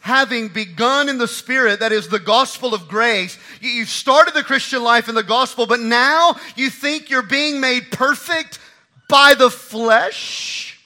[0.00, 3.36] having begun in the Spirit, that is the gospel of grace?
[3.60, 7.90] you've started the Christian life in the gospel, but now you think you're being made
[7.90, 8.60] perfect
[9.08, 10.78] by the flesh?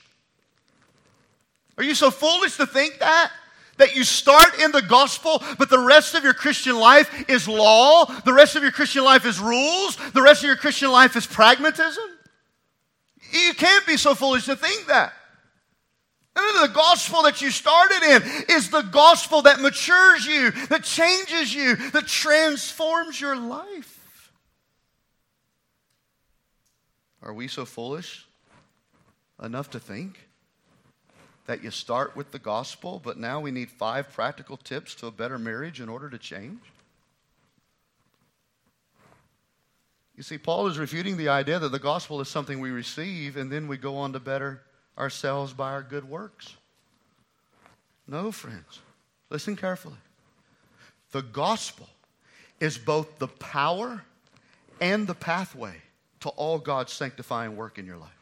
[1.77, 3.33] Are you so foolish to think that?
[3.79, 8.05] That you start in the gospel, but the rest of your Christian life is law,
[8.25, 11.27] the rest of your Christian life is rules, the rest of your Christian life is
[11.27, 12.05] pragmatism?
[13.33, 15.13] You can't be so foolish to think that.
[16.35, 18.23] And the gospel that you started in
[18.57, 24.33] is the gospel that matures you, that changes you, that transforms your life.
[27.23, 28.27] Are we so foolish
[29.43, 30.19] enough to think
[31.47, 35.11] that you start with the gospel, but now we need five practical tips to a
[35.11, 36.61] better marriage in order to change?
[40.17, 43.51] You see, Paul is refuting the idea that the gospel is something we receive and
[43.51, 44.63] then we go on to better
[44.97, 46.55] ourselves by our good works.
[48.07, 48.81] No, friends.
[49.31, 49.97] Listen carefully.
[51.13, 51.89] The gospel
[52.61, 54.05] is both the power
[54.81, 55.77] and the pathway
[56.21, 58.22] to all God's sanctifying work in your life.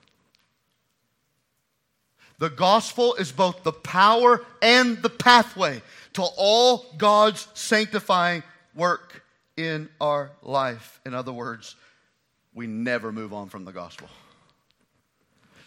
[2.40, 5.82] The gospel is both the power and the pathway
[6.14, 8.42] to all God's sanctifying
[8.74, 9.22] work
[9.58, 11.00] in our life.
[11.04, 11.76] In other words,
[12.54, 14.08] we never move on from the gospel.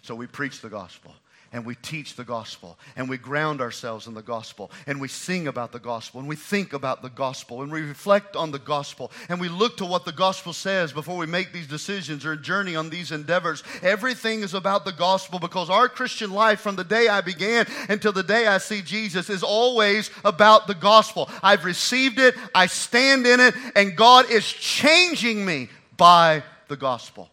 [0.01, 1.13] So we preach the gospel
[1.53, 5.47] and we teach the gospel and we ground ourselves in the gospel and we sing
[5.47, 9.11] about the gospel and we think about the gospel and we reflect on the gospel
[9.29, 12.75] and we look to what the gospel says before we make these decisions or journey
[12.75, 13.63] on these endeavors.
[13.83, 18.11] Everything is about the gospel because our Christian life from the day I began until
[18.11, 21.29] the day I see Jesus is always about the gospel.
[21.43, 27.29] I've received it, I stand in it, and God is changing me by the gospel.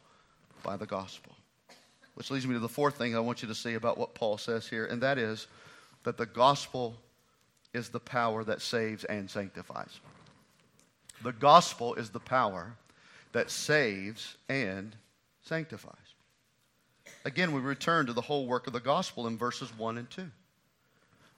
[0.62, 1.29] By the gospel.
[2.20, 4.36] Which leads me to the fourth thing I want you to see about what Paul
[4.36, 5.46] says here, and that is
[6.04, 6.94] that the gospel
[7.72, 10.00] is the power that saves and sanctifies.
[11.22, 12.76] The gospel is the power
[13.32, 14.94] that saves and
[15.44, 15.94] sanctifies.
[17.24, 20.30] Again, we return to the whole work of the gospel in verses 1 and 2.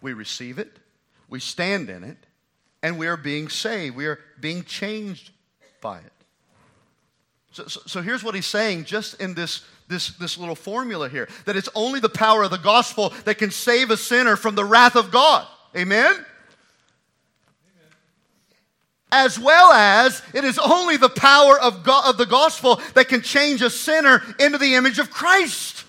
[0.01, 0.81] We receive it,
[1.29, 2.19] we stand in it,
[2.83, 3.95] and we are being saved.
[3.95, 5.31] We are being changed
[5.81, 6.13] by it.
[7.53, 11.29] So, so, so, here's what he's saying just in this, this, this little formula here
[11.45, 14.65] that it's only the power of the gospel that can save a sinner from the
[14.65, 15.47] wrath of God.
[15.77, 16.05] Amen?
[16.07, 16.25] Amen?
[19.13, 23.63] As well as it is only the power of, of the gospel that can change
[23.63, 25.85] a sinner into the image of Christ.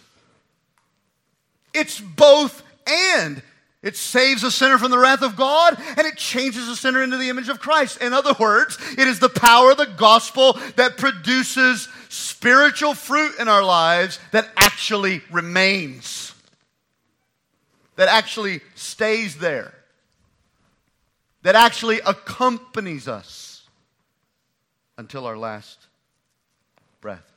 [1.74, 3.42] It's both and.
[3.84, 7.18] It saves a sinner from the wrath of God and it changes a sinner into
[7.18, 8.02] the image of Christ.
[8.02, 11.90] In other words, it is the power of the gospel that produces
[12.44, 16.36] spiritual fruit in our lives that actually remains,
[17.96, 19.74] that actually stays there,
[21.44, 23.66] that actually accompanies us
[24.98, 25.88] until our last
[27.00, 27.32] breath.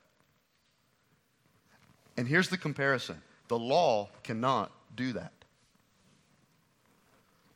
[2.16, 5.35] And here's the comparison the law cannot do that.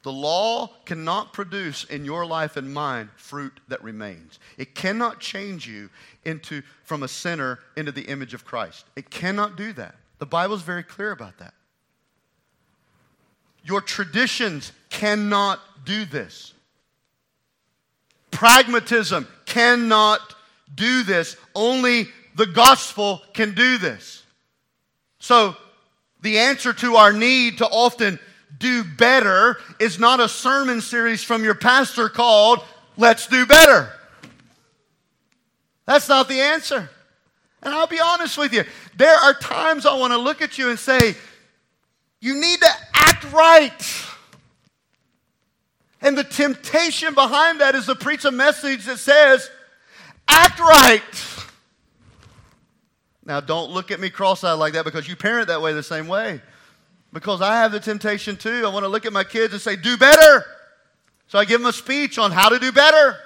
[0.03, 4.39] The law cannot produce in your life and mine fruit that remains.
[4.57, 5.91] It cannot change you
[6.25, 8.87] into from a sinner into the image of Christ.
[8.97, 9.95] It cannot do that.
[10.19, 11.53] The Bible is very clear about that.
[13.63, 16.55] Your traditions cannot do this.
[18.31, 20.35] Pragmatism cannot
[20.75, 21.37] do this.
[21.55, 24.23] Only the gospel can do this.
[25.19, 25.57] So,
[26.23, 28.19] The answer to our need to often
[28.59, 32.61] do better is not a sermon series from your pastor called
[32.97, 33.91] Let's Do Better.
[35.87, 36.89] That's not the answer.
[37.63, 38.65] And I'll be honest with you,
[38.97, 41.15] there are times I want to look at you and say,
[42.21, 44.07] You need to act right.
[46.03, 49.51] And the temptation behind that is to preach a message that says,
[50.29, 51.03] Act right.
[53.25, 55.83] Now, don't look at me cross eyed like that because you parent that way the
[55.83, 56.41] same way.
[57.13, 58.63] Because I have the temptation too.
[58.65, 60.45] I want to look at my kids and say, Do better.
[61.29, 63.17] So I give them a speech on how to do better.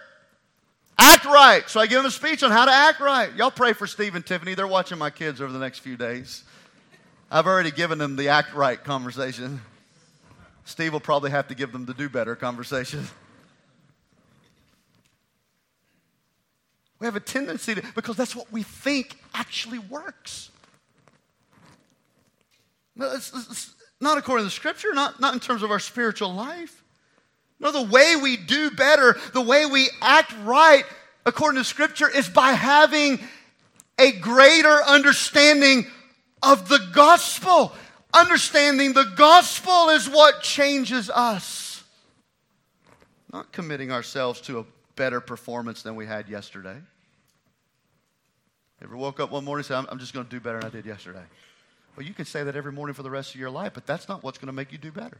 [0.98, 1.68] Act right.
[1.68, 3.34] So I give them a speech on how to act right.
[3.34, 4.54] Y'all pray for Steve and Tiffany.
[4.54, 6.44] They're watching my kids over the next few days.
[7.30, 9.60] I've already given them the act right conversation.
[10.64, 13.06] Steve will probably have to give them the do better conversation.
[17.00, 20.50] We have a tendency to, because that's what we think actually works.
[22.96, 26.82] It's, it's not according to the scripture, not, not in terms of our spiritual life.
[27.60, 30.84] No, the way we do better, the way we act right,
[31.24, 33.20] according to scripture, is by having
[33.98, 35.86] a greater understanding
[36.42, 37.72] of the gospel.
[38.12, 41.82] Understanding the gospel is what changes us.
[43.32, 44.64] Not committing ourselves to a
[44.94, 46.76] better performance than we had yesterday.
[48.82, 50.66] Ever woke up one morning and said, I'm, I'm just going to do better than
[50.66, 51.22] I did yesterday?
[51.96, 54.08] Well, you can say that every morning for the rest of your life, but that's
[54.08, 55.16] not what's going to make you do better.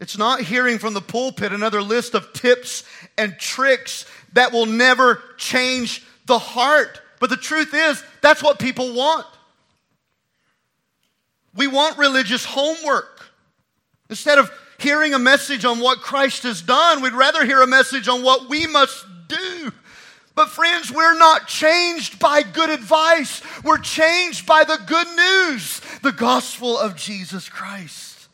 [0.00, 2.84] It's not hearing from the pulpit another list of tips
[3.16, 7.00] and tricks that will never change the heart.
[7.20, 9.26] But the truth is, that's what people want.
[11.54, 13.24] We want religious homework.
[14.10, 18.08] Instead of hearing a message on what Christ has done, we'd rather hear a message
[18.08, 19.72] on what we must do.
[20.34, 23.40] But, friends, we're not changed by good advice.
[23.62, 28.28] We're changed by the good news, the gospel of Jesus Christ.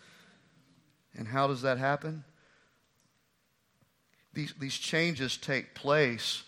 [1.14, 2.24] And how does that happen?
[4.32, 6.44] These, these changes take place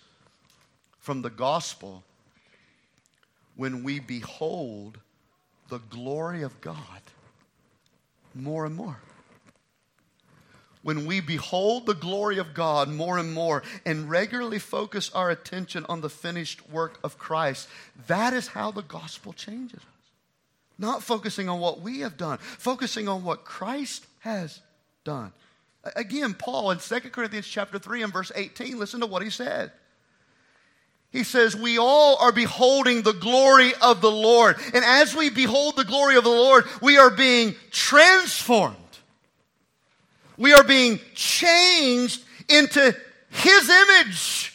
[0.99, 2.05] from the gospel
[3.57, 4.99] when we behold
[5.69, 7.03] the glory of God
[8.35, 8.99] more and more.
[10.83, 15.87] When we behold the glory of God more and more and regularly focus our attention
[15.89, 17.69] on the finished work of Christ,
[18.09, 19.85] that is how the gospel changes us.
[20.79, 24.61] Not focusing on what we have done, focusing on what Christ has
[25.05, 25.33] done.
[25.97, 29.71] Again, Paul in 2 Corinthians chapter 3 and verse 18, listen to what he said.
[31.13, 34.57] He says, We all are beholding the glory of the Lord.
[34.75, 38.77] And as we behold the glory of the Lord, we are being transformed.
[40.43, 42.97] We are being changed into
[43.31, 44.53] His image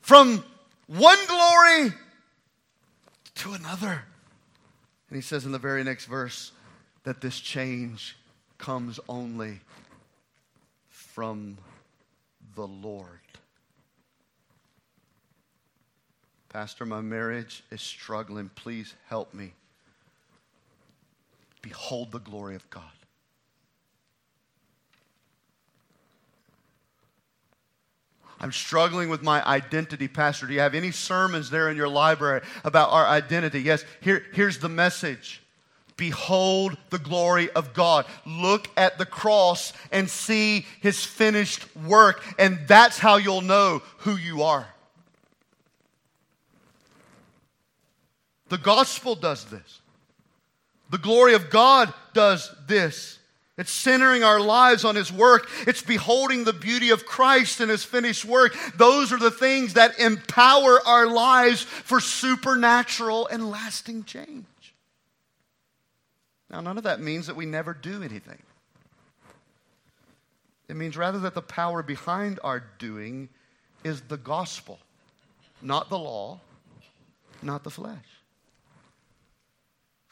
[0.00, 0.44] from
[0.88, 1.92] one glory
[3.36, 4.02] to another.
[5.08, 6.50] And he says in the very next verse
[7.04, 8.16] that this change
[8.58, 9.60] comes only
[10.88, 11.56] from
[12.56, 13.06] the Lord.
[16.48, 18.50] Pastor, my marriage is struggling.
[18.56, 19.52] Please help me.
[21.62, 22.90] Behold the glory of God.
[28.42, 30.46] I'm struggling with my identity, Pastor.
[30.46, 33.62] Do you have any sermons there in your library about our identity?
[33.62, 35.40] Yes, here, here's the message
[35.96, 38.06] Behold the glory of God.
[38.26, 44.16] Look at the cross and see his finished work, and that's how you'll know who
[44.16, 44.66] you are.
[48.48, 49.80] The gospel does this.
[50.90, 53.18] The glory of God does this.
[53.58, 55.48] It's centering our lives on His work.
[55.66, 58.56] It's beholding the beauty of Christ and His finished work.
[58.76, 64.46] Those are the things that empower our lives for supernatural and lasting change.
[66.50, 68.42] Now, none of that means that we never do anything.
[70.68, 73.28] It means rather that the power behind our doing
[73.84, 74.78] is the gospel,
[75.60, 76.40] not the law,
[77.42, 78.21] not the flesh.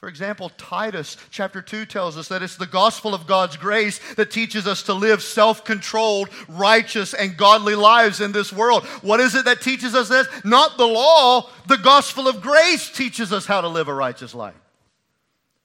[0.00, 4.30] For example, Titus chapter 2 tells us that it's the gospel of God's grace that
[4.30, 8.86] teaches us to live self controlled, righteous, and godly lives in this world.
[9.02, 10.26] What is it that teaches us this?
[10.42, 14.54] Not the law, the gospel of grace teaches us how to live a righteous life.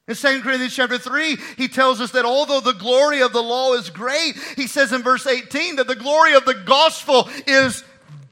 [0.09, 3.73] In 2 Corinthians chapter 3, he tells us that although the glory of the law
[3.75, 7.86] is great, he says in verse 18 that the glory of the gospel is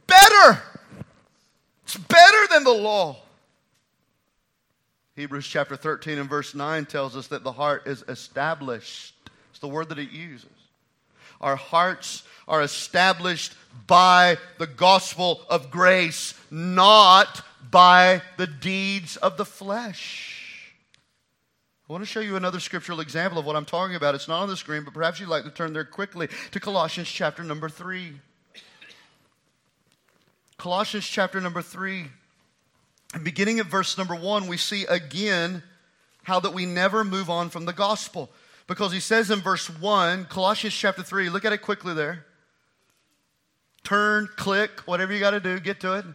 [0.05, 0.61] better.
[1.85, 3.22] It's better than the law.
[5.15, 9.13] Hebrews chapter 13 and verse 9 tells us that the heart is established.
[9.51, 10.49] It's the word that it uses.
[11.39, 13.53] Our hearts are established
[13.85, 20.73] by the gospel of grace, not by the deeds of the flesh.
[21.87, 24.15] I want to show you another scriptural example of what I'm talking about.
[24.15, 27.09] It's not on the screen, but perhaps you'd like to turn there quickly to Colossians
[27.09, 28.13] chapter number 3.
[30.57, 32.05] Colossians chapter number 3.
[33.21, 35.61] Beginning at verse number 1, we see again
[36.23, 38.31] how that we never move on from the gospel.
[38.65, 42.25] Because he says in verse 1, Colossians chapter 3, look at it quickly there.
[43.83, 46.05] Turn, click, whatever you got to do, get to it.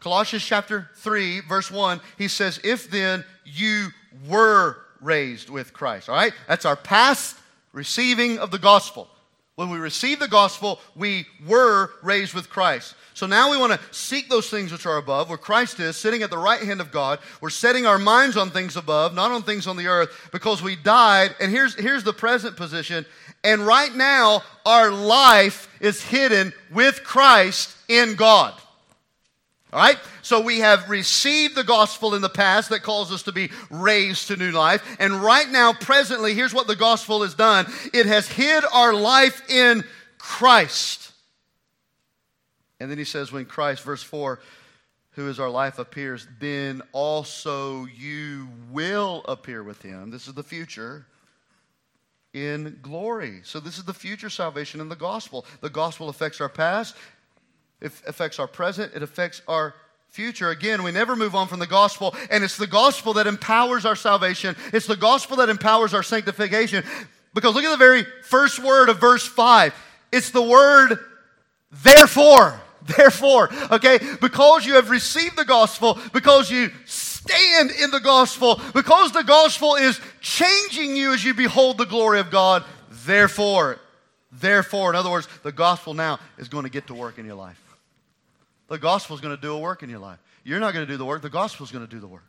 [0.00, 3.88] Colossians chapter 3, verse 1, he says, If then you
[4.28, 6.08] were raised with Christ.
[6.08, 6.32] All right?
[6.48, 7.36] That's our past
[7.72, 9.08] receiving of the gospel.
[9.56, 12.94] When we receive the gospel, we were raised with Christ.
[13.20, 16.22] So now we want to seek those things which are above, where Christ is, sitting
[16.22, 17.18] at the right hand of God.
[17.42, 20.74] We're setting our minds on things above, not on things on the earth, because we
[20.74, 21.36] died.
[21.38, 23.04] And here's, here's the present position.
[23.44, 28.54] And right now, our life is hidden with Christ in God.
[29.70, 29.98] All right?
[30.22, 34.28] So we have received the gospel in the past that calls us to be raised
[34.28, 34.96] to new life.
[34.98, 39.42] And right now, presently, here's what the gospel has done it has hid our life
[39.50, 39.84] in
[40.16, 41.09] Christ.
[42.80, 44.40] And then he says, when Christ, verse 4,
[45.12, 50.10] who is our life appears, then also you will appear with him.
[50.10, 51.06] This is the future
[52.32, 53.40] in glory.
[53.42, 55.44] So, this is the future salvation in the gospel.
[55.60, 56.96] The gospel affects our past,
[57.80, 59.74] it affects our present, it affects our
[60.08, 60.50] future.
[60.50, 63.96] Again, we never move on from the gospel, and it's the gospel that empowers our
[63.96, 64.54] salvation.
[64.72, 66.84] It's the gospel that empowers our sanctification.
[67.34, 69.74] Because look at the very first word of verse 5.
[70.12, 70.98] It's the word
[71.70, 72.60] therefore.
[72.96, 79.12] Therefore, okay, because you have received the gospel, because you stand in the gospel, because
[79.12, 82.64] the gospel is changing you as you behold the glory of God,
[83.04, 83.78] therefore,
[84.32, 87.34] therefore, in other words, the gospel now is going to get to work in your
[87.34, 87.60] life.
[88.68, 90.18] The gospel is going to do a work in your life.
[90.44, 92.22] You're not going to do the work, the gospel is going to do the work.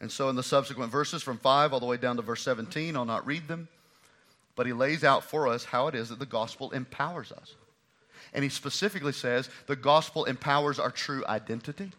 [0.00, 2.96] And so, in the subsequent verses from 5 all the way down to verse 17,
[2.96, 3.68] I'll not read them,
[4.56, 7.54] but he lays out for us how it is that the gospel empowers us.
[8.32, 11.90] And he specifically says the gospel empowers our true identity,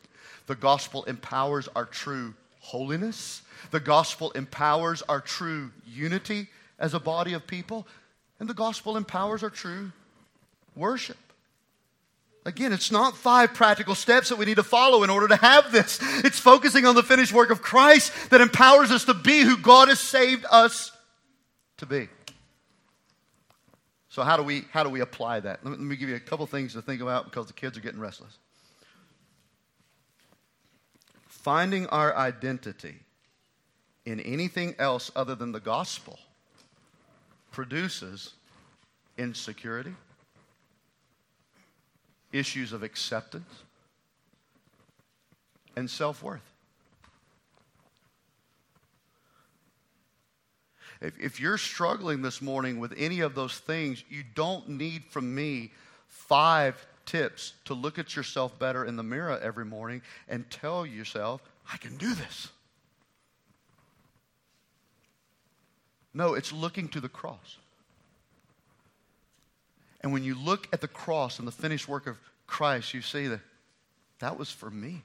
[0.47, 7.33] the gospel empowers our true holiness, the gospel empowers our true unity as a body
[7.33, 7.87] of people,
[8.39, 9.91] and the gospel empowers our true
[10.75, 11.17] worship.
[12.45, 15.71] Again, it's not five practical steps that we need to follow in order to have
[15.71, 15.99] this.
[16.23, 19.89] It's focusing on the finished work of Christ that empowers us to be who God
[19.89, 20.91] has saved us
[21.77, 22.07] to be.
[24.09, 25.63] So how do we how do we apply that?
[25.63, 27.77] Let me, let me give you a couple things to think about because the kids
[27.77, 28.37] are getting restless.
[31.27, 32.95] Finding our identity
[34.05, 36.19] in anything else other than the gospel
[37.51, 38.33] produces
[39.17, 39.93] insecurity
[42.31, 43.63] issues of acceptance
[45.75, 46.48] and self worth.
[51.01, 55.33] If, if you're struggling this morning with any of those things, you don't need from
[55.33, 55.71] me
[56.07, 61.41] five tips to look at yourself better in the mirror every morning and tell yourself,
[61.71, 62.49] I can do this.
[66.13, 67.57] No, it's looking to the cross.
[70.01, 73.27] And when you look at the cross and the finished work of Christ, you see
[73.27, 73.41] that
[74.19, 75.03] that was for me.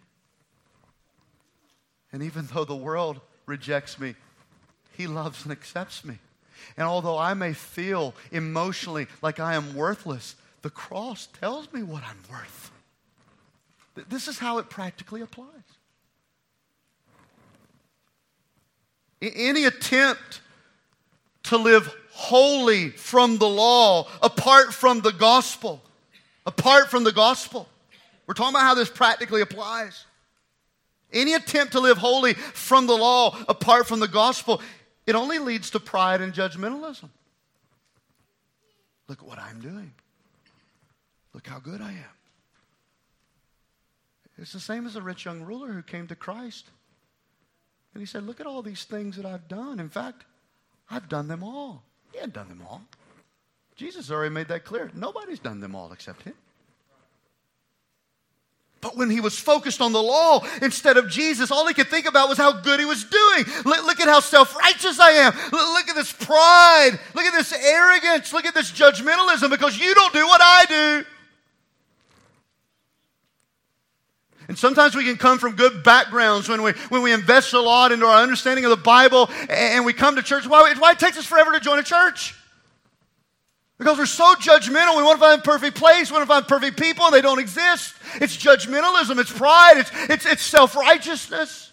[2.12, 4.14] And even though the world rejects me,
[4.96, 6.18] He loves and accepts me.
[6.76, 12.02] And although I may feel emotionally like I am worthless, the cross tells me what
[12.02, 12.70] I'm worth.
[14.08, 15.48] This is how it practically applies.
[19.20, 20.40] Any attempt
[21.44, 25.82] to live wholly from the law, apart from the gospel.
[26.46, 27.68] Apart from the gospel.
[28.26, 30.04] We're talking about how this practically applies.
[31.12, 34.60] Any attempt to live wholly from the law, apart from the gospel,
[35.06, 37.10] it only leads to pride and judgmentalism.
[39.08, 39.92] Look at what I'm doing.
[41.34, 42.14] Look how good I am.
[44.38, 46.70] It's the same as a rich young ruler who came to Christ.
[47.92, 49.78] And he said, Look at all these things that I've done.
[49.78, 50.24] In fact,
[50.90, 51.84] I've done them all.
[52.12, 52.82] He hadn't done them all.
[53.76, 54.90] Jesus already made that clear.
[54.94, 56.34] Nobody's done them all except him.
[58.84, 62.04] But when he was focused on the law instead of Jesus, all he could think
[62.04, 63.44] about was how good he was doing.
[63.64, 65.32] Look, at how self righteous I am.
[65.32, 66.90] Look, look at this pride.
[67.14, 68.34] Look at this arrogance.
[68.34, 71.06] Look at this judgmentalism because you don't do what I do.
[74.48, 77.90] And sometimes we can come from good backgrounds when we, when we invest a lot
[77.90, 80.46] into our understanding of the Bible and we come to church.
[80.46, 82.34] Why, why it takes us forever to join a church?
[83.78, 84.96] Because we're so judgmental.
[84.96, 86.10] We want to find a perfect place.
[86.10, 87.94] We want to find perfect people, and they don't exist.
[88.16, 89.18] It's judgmentalism.
[89.18, 89.78] It's pride.
[89.78, 91.72] It's, it's, it's self righteousness.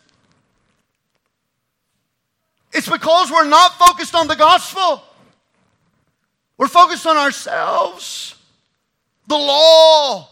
[2.73, 5.03] It's because we're not focused on the gospel.
[6.57, 8.35] We're focused on ourselves,
[9.27, 10.29] the law,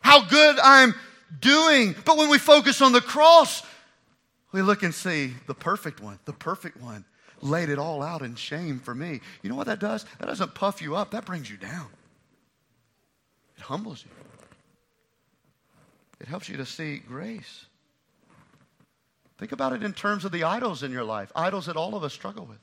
[0.00, 0.94] how good I'm
[1.40, 1.94] doing.
[2.04, 3.62] But when we focus on the cross,
[4.50, 7.04] we look and see the perfect one, the perfect one
[7.42, 9.20] laid it all out in shame for me.
[9.42, 10.06] You know what that does?
[10.18, 11.88] That doesn't puff you up, that brings you down.
[13.56, 14.10] It humbles you,
[16.20, 17.66] it helps you to see grace.
[19.38, 22.04] Think about it in terms of the idols in your life, idols that all of
[22.04, 22.58] us struggle with.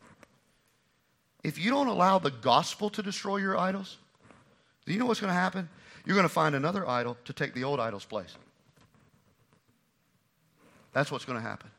[1.43, 3.97] If you don't allow the gospel to destroy your idols,
[4.85, 5.67] do you know what's going to happen?
[6.05, 8.33] You're going to find another idol to take the old idol's place.
[10.93, 11.69] That's what's going to happen.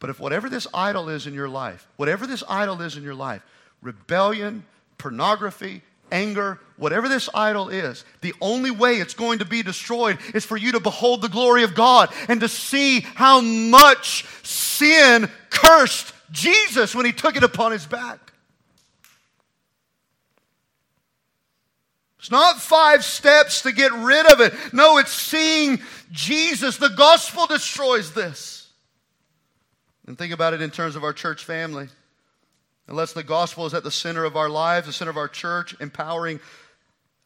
[0.00, 3.14] But if whatever this idol is in your life, whatever this idol is in your
[3.14, 3.42] life,
[3.82, 4.64] rebellion,
[4.96, 10.44] pornography, anger, whatever this idol is, the only way it's going to be destroyed is
[10.44, 16.12] for you to behold the glory of God and to see how much sin cursed
[16.30, 18.32] Jesus when he took it upon his back.
[22.18, 24.52] It's not five steps to get rid of it.
[24.72, 25.80] No, it's seeing
[26.10, 26.76] Jesus.
[26.76, 28.67] The gospel destroys this.
[30.08, 31.86] And think about it in terms of our church family.
[32.88, 35.76] Unless the gospel is at the center of our lives, the center of our church,
[35.80, 36.40] empowering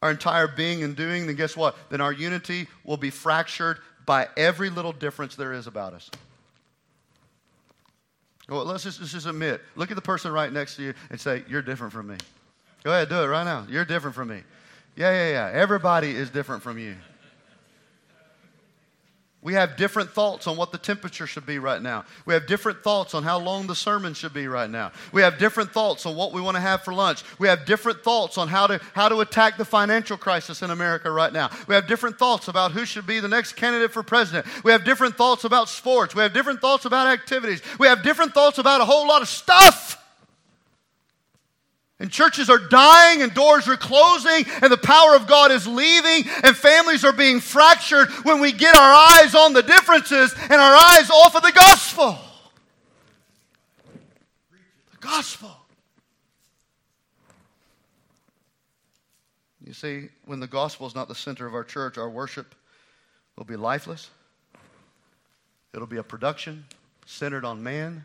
[0.01, 1.77] our entire being and doing, then guess what?
[1.89, 6.11] Then our unity will be fractured by every little difference there is about us.
[8.49, 9.61] Well, let's just, let's just admit.
[9.77, 12.17] Look at the person right next to you and say, You're different from me.
[12.83, 13.65] Go ahead, do it right now.
[13.69, 14.41] You're different from me.
[14.97, 15.51] Yeah, yeah, yeah.
[15.57, 16.95] Everybody is different from you.
[19.43, 22.05] We have different thoughts on what the temperature should be right now.
[22.25, 24.93] We have different thoughts on how long the sermon should be right now.
[25.11, 27.23] We have different thoughts on what we want to have for lunch.
[27.39, 31.11] We have different thoughts on how to, how to attack the financial crisis in America
[31.11, 31.49] right now.
[31.67, 34.45] We have different thoughts about who should be the next candidate for president.
[34.63, 36.15] We have different thoughts about sports.
[36.15, 37.61] We have different thoughts about activities.
[37.77, 40.02] We have different thoughts about a whole lot of stuff.
[42.03, 46.29] And churches are dying, and doors are closing, and the power of God is leaving,
[46.43, 50.75] and families are being fractured when we get our eyes on the differences and our
[50.75, 52.19] eyes off of the gospel.
[54.91, 55.55] The gospel.
[59.65, 62.53] You see, when the gospel is not the center of our church, our worship
[63.37, 64.09] will be lifeless.
[65.73, 66.65] It'll be a production
[67.05, 68.03] centered on man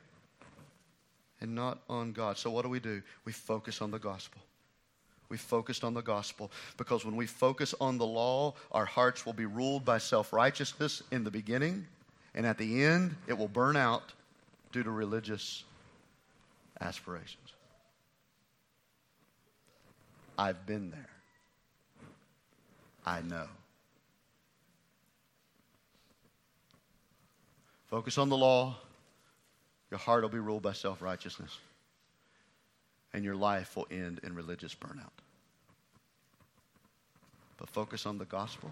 [1.40, 2.38] and not on God.
[2.38, 3.02] So, what do we do?
[3.24, 4.40] We focus on the gospel.
[5.28, 9.34] We focused on the gospel because when we focus on the law, our hearts will
[9.34, 11.86] be ruled by self righteousness in the beginning,
[12.34, 14.12] and at the end, it will burn out
[14.72, 15.64] due to religious
[16.80, 17.52] aspirations.
[20.38, 21.08] I've been there.
[23.04, 23.46] I know.
[27.88, 28.76] Focus on the law,
[29.90, 31.58] your heart will be ruled by self righteousness,
[33.12, 35.10] and your life will end in religious burnout.
[37.56, 38.70] But focus on the gospel,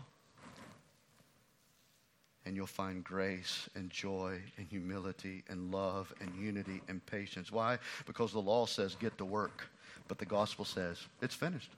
[2.45, 7.51] and you'll find grace and joy and humility and love and unity and patience.
[7.51, 7.79] Why?
[8.07, 9.67] Because the law says get to work,
[10.09, 11.71] but the gospel says it's finished.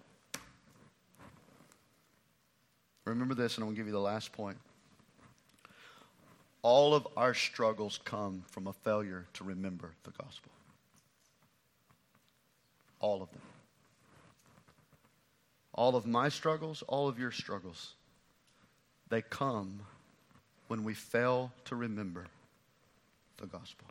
[3.04, 4.58] Remember this, and I'm going to give you the last point
[6.68, 10.52] all of our struggles come from a failure to remember the gospel.
[13.00, 13.40] All of them.
[15.72, 17.94] All of my struggles, all of your struggles,
[19.08, 19.80] they come
[20.66, 22.26] when we fail to remember
[23.38, 23.86] the gospel.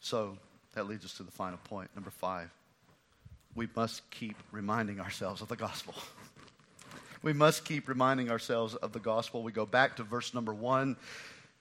[0.00, 0.38] So
[0.74, 2.50] that leads us to the final point, number five.
[3.54, 5.94] We must keep reminding ourselves of the gospel.
[7.22, 9.42] we must keep reminding ourselves of the gospel.
[9.42, 10.96] We go back to verse number one.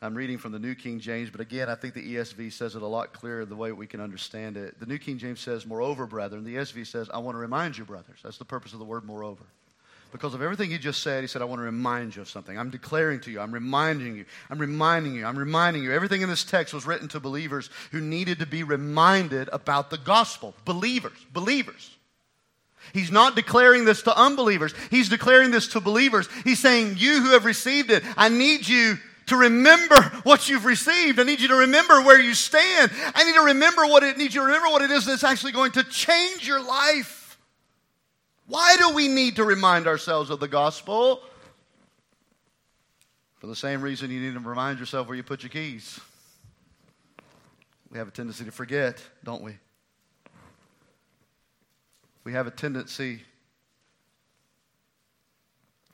[0.01, 2.81] I'm reading from the New King James, but again, I think the ESV says it
[2.81, 4.79] a lot clearer the way we can understand it.
[4.79, 6.45] The New King James says, Moreover, brethren.
[6.45, 8.19] The ESV says, I want to remind you, brothers.
[8.23, 9.43] That's the purpose of the word moreover.
[10.13, 12.57] Because of everything he just said, he said, I want to remind you of something.
[12.57, 15.91] I'm declaring to you, I'm reminding you, I'm reminding you, I'm reminding you.
[15.91, 19.97] Everything in this text was written to believers who needed to be reminded about the
[19.97, 20.55] gospel.
[20.65, 21.95] Believers, believers.
[22.93, 24.73] He's not declaring this to unbelievers.
[24.89, 26.27] He's declaring this to believers.
[26.43, 31.19] He's saying, You who have received it, I need you to remember what you've received.
[31.19, 32.91] I need you to remember where you stand.
[33.15, 35.51] I need to remember what it need you to remember what it is that's actually
[35.51, 37.37] going to change your life.
[38.47, 41.21] Why do we need to remind ourselves of the gospel?
[43.37, 45.99] For the same reason you need to remind yourself where you put your keys.
[47.91, 49.53] We have a tendency to forget, don't we?
[52.29, 53.21] We have a tendency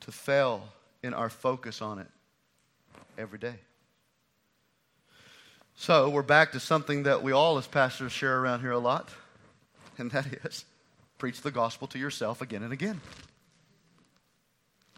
[0.00, 0.68] to fail
[1.02, 2.08] in our focus on it
[3.16, 3.54] every day.
[5.76, 9.08] So we're back to something that we all, as pastors, share around here a lot,
[9.96, 10.66] and that is
[11.16, 13.00] preach the gospel to yourself again and again.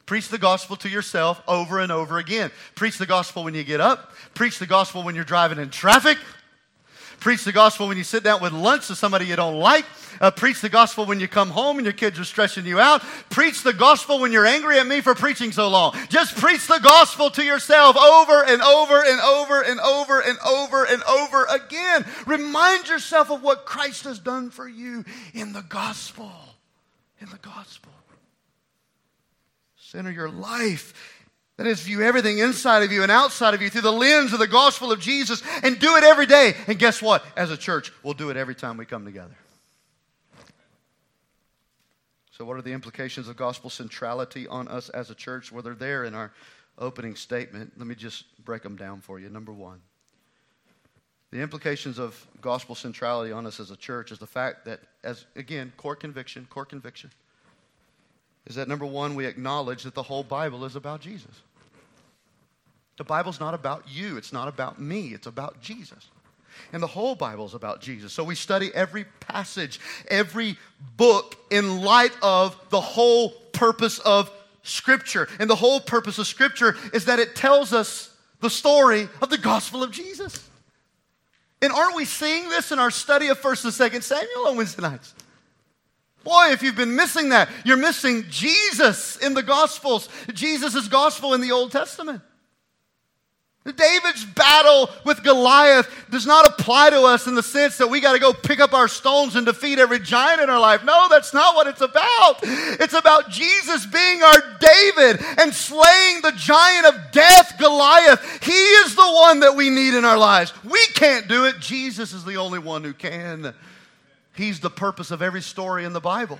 [0.07, 2.51] Preach the gospel to yourself over and over again.
[2.75, 4.11] Preach the gospel when you get up.
[4.35, 6.19] Preach the gospel when you're driving in traffic.
[7.21, 9.85] Preach the gospel when you sit down with lunch to somebody you don't like.
[10.21, 13.03] Uh, preach the gospel when you come home and your kids are stressing you out.
[13.31, 15.97] Preach the gospel when you're angry at me for preaching so long.
[16.09, 20.85] Just preach the gospel to yourself over and over and over and over and over
[20.85, 22.05] and over again.
[22.27, 25.05] Remind yourself of what Christ has done for you
[25.35, 26.33] in the gospel.
[27.21, 27.93] In the gospel.
[29.77, 31.19] Center your life
[31.59, 34.39] that is, view everything inside of you and outside of you through the lens of
[34.39, 36.55] the gospel of Jesus and do it every day.
[36.69, 37.25] And guess what?
[37.37, 39.35] As a church, we'll do it every time we come together.
[42.39, 45.51] So, what are the implications of gospel centrality on us as a church?
[45.51, 46.31] Well, they're there in our
[46.79, 47.73] opening statement.
[47.77, 49.29] Let me just break them down for you.
[49.29, 49.81] Number one,
[51.33, 55.27] the implications of gospel centrality on us as a church is the fact that, as
[55.35, 57.11] again, core conviction, core conviction,
[58.47, 61.43] is that number one, we acknowledge that the whole Bible is about Jesus.
[62.99, 66.07] The Bible's not about you, it's not about me, it's about Jesus.
[66.73, 68.13] And the whole Bible is about Jesus.
[68.13, 70.57] So we study every passage, every
[70.97, 74.31] book in light of the whole purpose of
[74.63, 75.29] Scripture.
[75.39, 79.39] And the whole purpose of Scripture is that it tells us the story of the
[79.39, 80.49] gospel of Jesus.
[81.61, 84.83] And aren't we seeing this in our study of 1st and 2nd Samuel on Wednesday
[84.83, 85.15] nights?
[86.25, 91.41] Boy, if you've been missing that, you're missing Jesus in the Gospels, Jesus' gospel in
[91.41, 92.23] the Old Testament.
[93.73, 98.13] David's battle with Goliath does not apply to us in the sense that we got
[98.13, 100.85] to go pick up our stones and defeat every giant in our life.
[100.85, 102.39] No, that's not what it's about.
[102.43, 108.21] It's about Jesus being our David and slaying the giant of death, Goliath.
[108.43, 110.53] He is the one that we need in our lives.
[110.65, 111.59] We can't do it.
[111.61, 113.55] Jesus is the only one who can.
[114.35, 116.39] He's the purpose of every story in the Bible.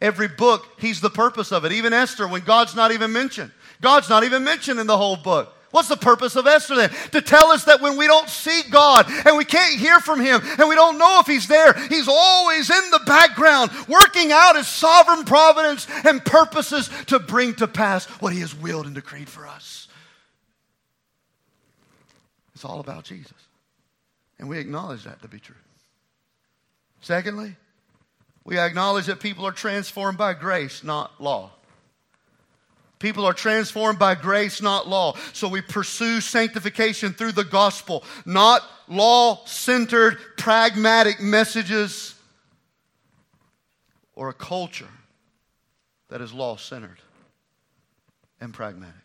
[0.00, 1.72] Every book, He's the purpose of it.
[1.72, 3.50] Even Esther, when God's not even mentioned.
[3.80, 5.55] God's not even mentioned in the whole book.
[5.76, 6.90] What's the purpose of Esther then?
[7.12, 10.40] To tell us that when we don't see God and we can't hear from Him
[10.58, 14.68] and we don't know if He's there, He's always in the background working out His
[14.68, 19.46] sovereign providence and purposes to bring to pass what He has willed and decreed for
[19.46, 19.86] us.
[22.54, 23.34] It's all about Jesus.
[24.38, 25.56] And we acknowledge that to be true.
[27.02, 27.54] Secondly,
[28.44, 31.50] we acknowledge that people are transformed by grace, not law.
[33.06, 35.14] People are transformed by grace, not law.
[35.32, 42.16] So we pursue sanctification through the gospel, not law centered, pragmatic messages
[44.16, 44.88] or a culture
[46.08, 46.98] that is law centered
[48.40, 48.96] and pragmatic.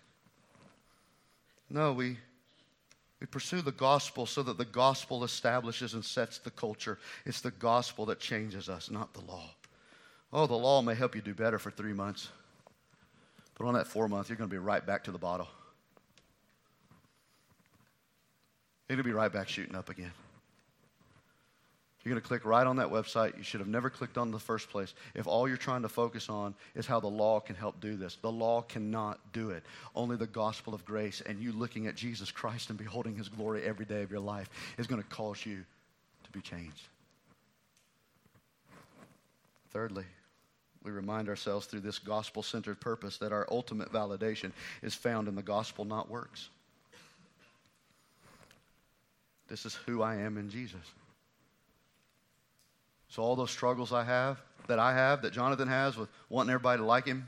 [1.69, 2.17] No, we,
[3.19, 6.97] we pursue the gospel so that the gospel establishes and sets the culture.
[7.23, 9.51] It's the gospel that changes us, not the law.
[10.33, 12.29] Oh, the law may help you do better for three months.
[13.57, 15.47] But on that four month, you're going to be right back to the bottle.
[18.87, 20.11] You're going to be right back shooting up again.
[22.03, 24.31] You're going to click right on that website you should have never clicked on in
[24.31, 27.55] the first place if all you're trying to focus on is how the law can
[27.55, 28.17] help do this.
[28.21, 29.63] The law cannot do it.
[29.95, 33.63] Only the gospel of grace and you looking at Jesus Christ and beholding his glory
[33.63, 34.49] every day of your life
[34.79, 35.63] is going to cause you
[36.23, 36.87] to be changed.
[39.69, 40.05] Thirdly,
[40.84, 44.51] we remind ourselves through this gospel centered purpose that our ultimate validation
[44.82, 46.49] is found in the gospel, not works.
[49.47, 50.79] This is who I am in Jesus.
[53.09, 56.79] So, all those struggles I have, that I have, that Jonathan has with wanting everybody
[56.79, 57.27] to like him,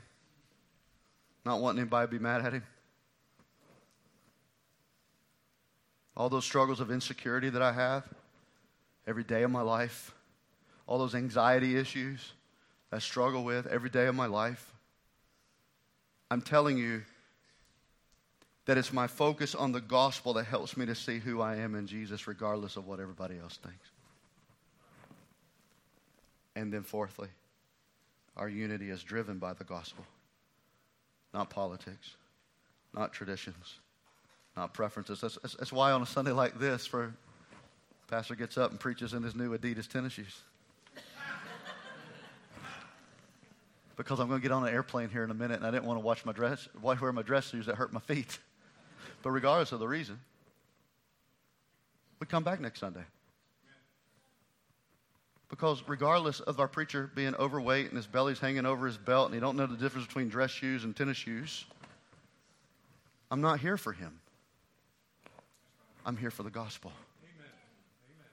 [1.44, 2.62] not wanting anybody to be mad at him,
[6.16, 8.04] all those struggles of insecurity that I have
[9.06, 10.14] every day of my life,
[10.86, 12.32] all those anxiety issues
[12.94, 14.72] I struggle with every day of my life.
[16.30, 17.02] I'm telling you
[18.66, 21.74] that it's my focus on the gospel that helps me to see who I am
[21.74, 23.88] in Jesus, regardless of what everybody else thinks.
[26.54, 27.30] And then, fourthly,
[28.36, 30.04] our unity is driven by the gospel,
[31.34, 32.14] not politics,
[32.94, 33.74] not traditions,
[34.56, 35.20] not preferences.
[35.20, 37.12] That's, that's, why on a Sunday like this, for
[38.06, 40.42] pastor gets up and preaches in his new Adidas tennis shoes.
[43.96, 45.84] Because I'm going to get on an airplane here in a minute and I didn't
[45.84, 48.38] want to watch my dress, wear my dress shoes that hurt my feet.
[49.22, 50.20] But regardless of the reason,
[52.20, 53.04] we come back next Sunday.
[55.48, 59.34] Because regardless of our preacher being overweight and his belly's hanging over his belt and
[59.34, 61.64] he don't know the difference between dress shoes and tennis shoes,
[63.30, 64.20] I'm not here for him.
[66.04, 66.92] I'm here for the gospel.
[67.22, 67.50] Amen.
[68.10, 68.26] Amen.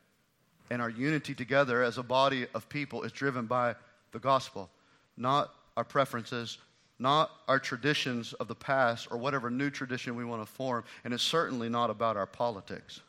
[0.71, 3.75] And our unity together as a body of people is driven by
[4.11, 4.69] the gospel,
[5.17, 6.57] not our preferences,
[6.99, 10.83] not our traditions of the past or whatever new tradition we want to form.
[11.03, 13.01] And it's certainly not about our politics,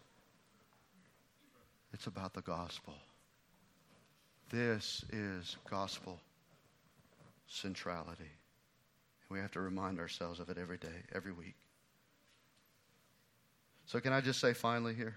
[1.92, 2.94] it's about the gospel.
[4.50, 6.20] This is gospel
[7.46, 8.20] centrality.
[8.20, 11.54] And we have to remind ourselves of it every day, every week.
[13.86, 15.16] So, can I just say finally here?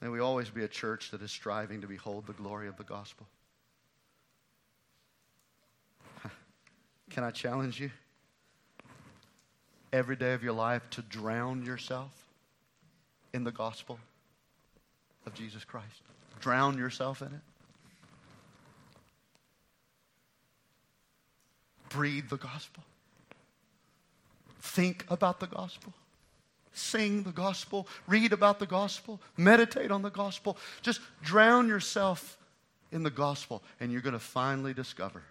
[0.00, 2.84] May we always be a church that is striving to behold the glory of the
[2.84, 3.26] gospel.
[7.12, 7.90] Can I challenge you?
[9.92, 12.10] Every day of your life to drown yourself
[13.34, 13.98] in the gospel
[15.26, 16.00] of Jesus Christ.
[16.40, 17.40] Drown yourself in it.
[21.90, 22.82] Breathe the gospel.
[24.60, 25.92] Think about the gospel
[26.74, 30.56] sing the gospel, read about the gospel, meditate on the gospel.
[30.80, 32.38] Just drown yourself
[32.90, 35.22] in the gospel, and you're going to finally discover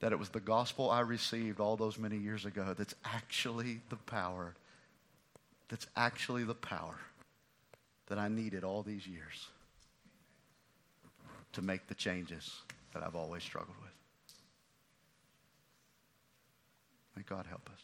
[0.00, 3.96] that it was the gospel I received all those many years ago that's actually the
[3.96, 4.54] power,
[5.68, 6.96] that's actually the power
[8.08, 9.48] that I needed all these years
[11.52, 12.50] to make the changes
[12.92, 13.90] that I've always struggled with.
[17.16, 17.80] May God help us.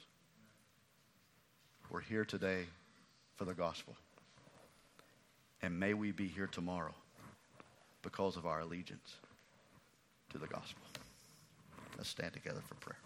[1.91, 2.65] We're here today
[3.37, 3.95] for the gospel.
[5.63, 6.95] And may we be here tomorrow
[8.03, 9.17] because of our allegiance
[10.31, 10.83] to the gospel.
[11.97, 13.06] Let's stand together for prayer.